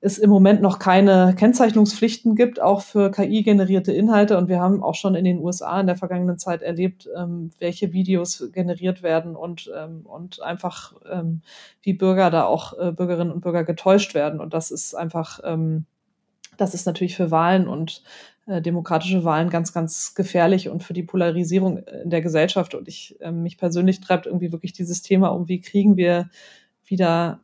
[0.00, 4.36] es im Moment noch keine Kennzeichnungspflichten gibt, auch für KI-generierte Inhalte.
[4.36, 7.94] Und wir haben auch schon in den USA in der vergangenen Zeit erlebt, ähm, welche
[7.94, 11.40] Videos generiert werden und, ähm, und einfach ähm,
[11.80, 14.40] wie Bürger da auch äh, Bürgerinnen und Bürger getäuscht werden.
[14.40, 15.86] Und das ist einfach, ähm,
[16.58, 18.02] das ist natürlich für Wahlen und
[18.46, 22.74] äh, demokratische Wahlen ganz, ganz gefährlich und für die Polarisierung in der Gesellschaft.
[22.74, 26.28] Und ich, äh, mich persönlich treibt irgendwie wirklich dieses Thema um, wie kriegen wir
[26.84, 27.40] wieder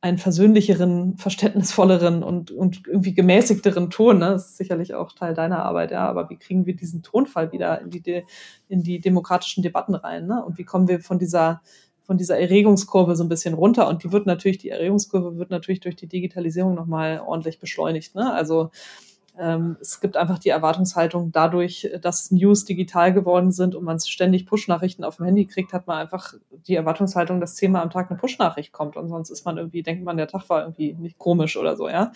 [0.00, 4.18] einen versöhnlicheren, verständnisvolleren und, und irgendwie gemäßigteren Ton.
[4.18, 4.30] Ne?
[4.30, 6.06] Das ist sicherlich auch Teil deiner Arbeit, ja.
[6.06, 8.24] Aber wie kriegen wir diesen Tonfall wieder in die,
[8.68, 10.26] in die demokratischen Debatten rein?
[10.26, 10.44] Ne?
[10.44, 11.60] Und wie kommen wir von dieser,
[12.02, 13.88] von dieser Erregungskurve so ein bisschen runter?
[13.88, 18.14] Und die wird natürlich, die Erregungskurve wird natürlich durch die Digitalisierung nochmal ordentlich beschleunigt.
[18.14, 18.32] Ne?
[18.32, 18.70] Also
[19.38, 24.46] ähm, es gibt einfach die Erwartungshaltung, dadurch, dass News digital geworden sind und man ständig
[24.46, 26.34] Push-Nachrichten auf dem Handy kriegt, hat man einfach
[26.66, 30.04] die Erwartungshaltung, dass zehnmal am Tag eine Push-Nachricht kommt und sonst ist man irgendwie, denkt
[30.04, 32.12] man, der Tag war irgendwie nicht komisch oder so, ja.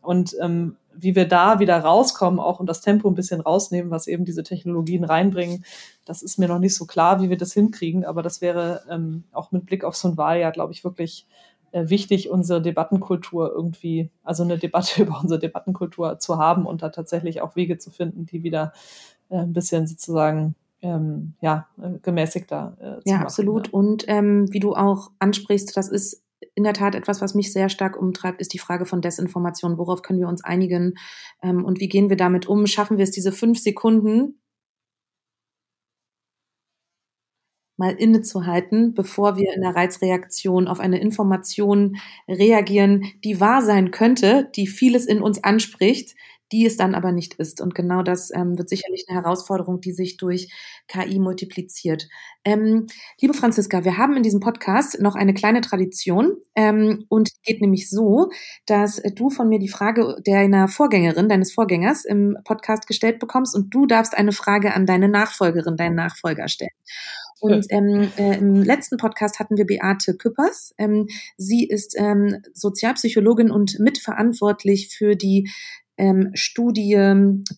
[0.00, 4.06] Und ähm, wie wir da wieder rauskommen auch und das Tempo ein bisschen rausnehmen, was
[4.06, 5.64] eben diese Technologien reinbringen,
[6.04, 9.24] das ist mir noch nicht so klar, wie wir das hinkriegen, aber das wäre ähm,
[9.32, 11.26] auch mit Blick auf so ein Wahljahr, glaube ich, wirklich
[11.74, 17.40] wichtig, unsere Debattenkultur irgendwie, also eine Debatte über unsere Debattenkultur zu haben und da tatsächlich
[17.40, 18.72] auch Wege zu finden, die wieder
[19.28, 23.66] äh, ein bisschen sozusagen ähm, ja, äh, gemäßigter äh, zu Ja, machen, absolut.
[23.68, 23.72] Ja.
[23.72, 26.22] Und ähm, wie du auch ansprichst, das ist
[26.54, 29.78] in der Tat etwas, was mich sehr stark umtreibt, ist die Frage von Desinformation.
[29.78, 30.94] Worauf können wir uns einigen
[31.42, 32.66] ähm, und wie gehen wir damit um?
[32.66, 34.38] Schaffen wir es, diese fünf Sekunden
[37.76, 41.96] mal innezuhalten, bevor wir in der Reizreaktion auf eine Information
[42.28, 46.14] reagieren, die wahr sein könnte, die vieles in uns anspricht,
[46.52, 47.60] die es dann aber nicht ist.
[47.60, 50.52] Und genau das ähm, wird sicherlich eine Herausforderung, die sich durch
[50.86, 52.06] KI multipliziert.
[52.44, 52.86] Ähm,
[53.20, 57.90] liebe Franziska, wir haben in diesem Podcast noch eine kleine Tradition ähm, und geht nämlich
[57.90, 58.30] so,
[58.66, 63.74] dass du von mir die Frage deiner Vorgängerin, deines Vorgängers im Podcast gestellt bekommst und
[63.74, 66.70] du darfst eine Frage an deine Nachfolgerin, deinen Nachfolger stellen.
[67.44, 70.74] Und ähm, äh, im letzten Podcast hatten wir Beate Küppers.
[70.78, 75.50] Ähm, sie ist ähm, Sozialpsychologin und mitverantwortlich für die
[75.98, 76.94] ähm, Studie,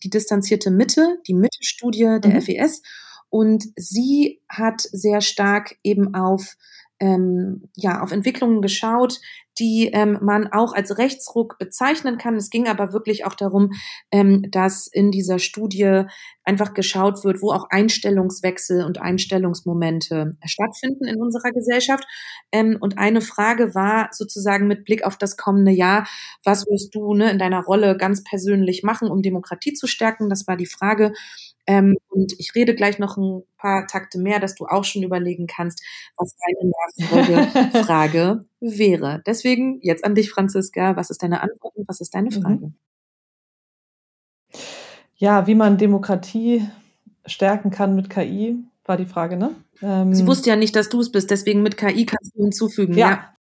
[0.03, 2.41] die distanzierte Mitte, die Mitte-Studie der mhm.
[2.41, 2.81] FES.
[3.29, 6.57] Und sie hat sehr stark eben auf
[6.99, 9.19] ähm, ja, auf Entwicklungen geschaut,
[9.59, 12.35] die ähm, man auch als Rechtsruck bezeichnen kann.
[12.35, 13.71] Es ging aber wirklich auch darum,
[14.11, 16.03] ähm, dass in dieser Studie
[16.43, 22.05] einfach geschaut wird, wo auch Einstellungswechsel und Einstellungsmomente stattfinden in unserer Gesellschaft.
[22.51, 26.07] Ähm, und eine Frage war sozusagen mit Blick auf das kommende Jahr,
[26.43, 30.29] was wirst du ne, in deiner Rolle ganz persönlich machen, um Demokratie zu stärken?
[30.29, 31.13] Das war die Frage.
[31.67, 35.47] Ähm, und ich rede gleich noch ein paar Takte mehr, dass du auch schon überlegen
[35.47, 35.83] kannst,
[36.15, 36.71] was deine
[37.29, 39.21] Nachfolgefrage wäre.
[39.25, 40.95] Deswegen jetzt an dich, Franziska.
[40.95, 42.41] Was ist deine Antwort und was ist deine mhm.
[42.41, 42.73] Frage?
[45.15, 46.67] Ja, wie man Demokratie
[47.25, 49.55] stärken kann mit KI, war die Frage, ne?
[49.81, 52.93] Ähm, Sie wusste ja nicht, dass du es bist, deswegen mit KI kannst du hinzufügen.
[52.93, 53.09] Ja.
[53.09, 53.33] ja.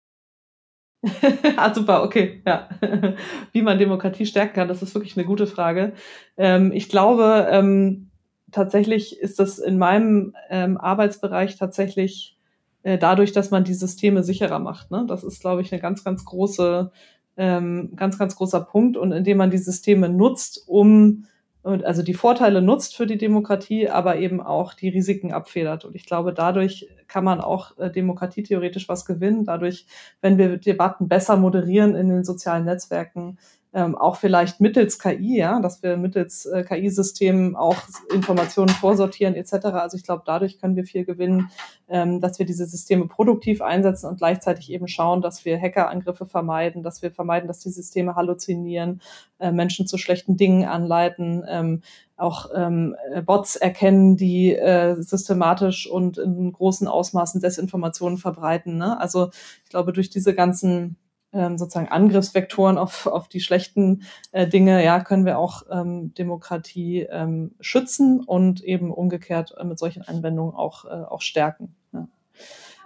[1.57, 2.69] ah, super, okay, ja.
[3.51, 5.93] Wie man Demokratie stärken kann, das ist wirklich eine gute Frage.
[6.38, 8.09] Ähm, ich glaube, ähm,
[8.56, 12.38] tatsächlich ist das in meinem ähm, Arbeitsbereich tatsächlich
[12.84, 14.91] äh, dadurch, dass man die Systeme sicherer macht.
[14.91, 15.06] Ne?
[15.08, 16.89] Das ist, glaube ich, eine ganz, ganz große,
[17.36, 18.95] ähm, ganz, ganz großer Punkt.
[18.95, 21.26] Und indem man die Systeme nutzt, um
[21.64, 25.84] also die Vorteile nutzt für die Demokratie, aber eben auch die Risiken abfedert.
[25.84, 29.45] Und ich glaube, dadurch kann man auch äh, demokratietheoretisch was gewinnen.
[29.45, 29.88] Dadurch,
[30.22, 33.39] wenn wir Debatten besser moderieren in den sozialen Netzwerken,
[33.76, 37.76] ähm, auch vielleicht mittels KI, ja, dass wir mittels äh, KI-Systemen auch
[38.13, 39.65] Informationen vorsortieren etc.
[39.65, 41.51] Also ich glaube, dadurch können wir viel gewinnen,
[41.89, 46.84] ähm, dass wir diese Systeme produktiv einsetzen und gleichzeitig eben schauen, dass wir Hackerangriffe vermeiden,
[46.84, 49.01] dass wir vermeiden, dass die Systeme halluzinieren,
[49.39, 51.82] äh, Menschen zu schlechten Dingen anleiten, ähm,
[52.15, 52.95] auch ähm,
[53.26, 58.78] Bots erkennen, die äh, systematisch und in großen Ausmaßen Desinformationen verbreiten.
[58.78, 58.97] Ne?
[59.01, 59.32] Also
[59.65, 60.95] ich glaube, durch diese ganzen
[61.36, 67.01] ähm, sozusagen Angriffsvektoren auf, auf die schlechten äh, Dinge, ja, können wir auch ähm, Demokratie
[67.01, 71.75] ähm, schützen und eben umgekehrt äh, mit solchen Anwendungen auch, äh, auch stärken.
[71.93, 72.07] Ja.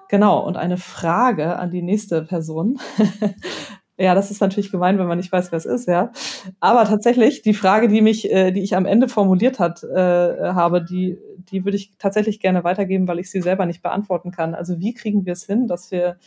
[0.09, 2.79] Genau, und eine Frage an die nächste Person.
[3.97, 6.11] ja, das ist natürlich gemein, wenn man nicht weiß, wer es ist, ja.
[6.59, 10.83] Aber tatsächlich, die Frage, die mich, äh, die ich am Ende formuliert hat, äh, habe,
[10.83, 11.19] die,
[11.51, 14.55] die würde ich tatsächlich gerne weitergeben, weil ich sie selber nicht beantworten kann.
[14.55, 16.17] Also wie kriegen wir es hin, dass wir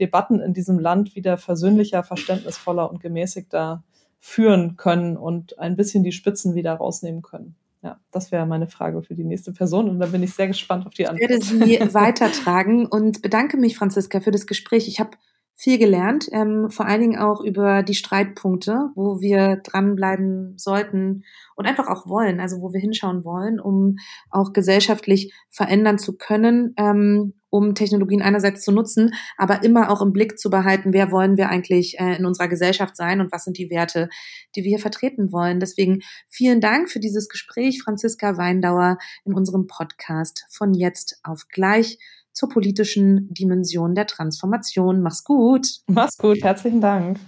[0.00, 3.84] Debatten in diesem Land wieder versöhnlicher, verständnisvoller und gemäßigter
[4.18, 7.54] führen können und ein bisschen die Spitzen wieder rausnehmen können.
[7.82, 10.86] Ja, das wäre meine Frage für die nächste Person und da bin ich sehr gespannt
[10.86, 11.30] auf die Antwort.
[11.30, 14.86] Ich werde sie weitertragen und bedanke mich, Franziska, für das Gespräch.
[14.86, 15.12] Ich habe
[15.60, 21.66] viel gelernt, ähm, vor allen Dingen auch über die Streitpunkte, wo wir dranbleiben sollten und
[21.66, 23.96] einfach auch wollen, also wo wir hinschauen wollen, um
[24.30, 30.14] auch gesellschaftlich verändern zu können, ähm, um Technologien einerseits zu nutzen, aber immer auch im
[30.14, 33.58] Blick zu behalten, wer wollen wir eigentlich äh, in unserer Gesellschaft sein und was sind
[33.58, 34.08] die Werte,
[34.56, 35.60] die wir hier vertreten wollen.
[35.60, 38.96] Deswegen vielen Dank für dieses Gespräch, Franziska Weindauer,
[39.26, 41.98] in unserem Podcast von jetzt auf gleich
[42.32, 45.02] zur politischen Dimension der Transformation.
[45.02, 45.66] Mach's gut.
[45.86, 46.42] Mach's gut.
[46.42, 47.18] Herzlichen Dank.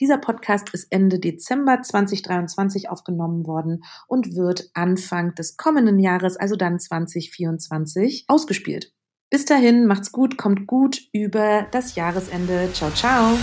[0.00, 6.54] Dieser Podcast ist Ende Dezember 2023 aufgenommen worden und wird Anfang des kommenden Jahres, also
[6.54, 8.92] dann 2024, ausgespielt.
[9.30, 12.70] Bis dahin, macht's gut, kommt gut über das Jahresende.
[12.72, 13.36] Ciao, ciao.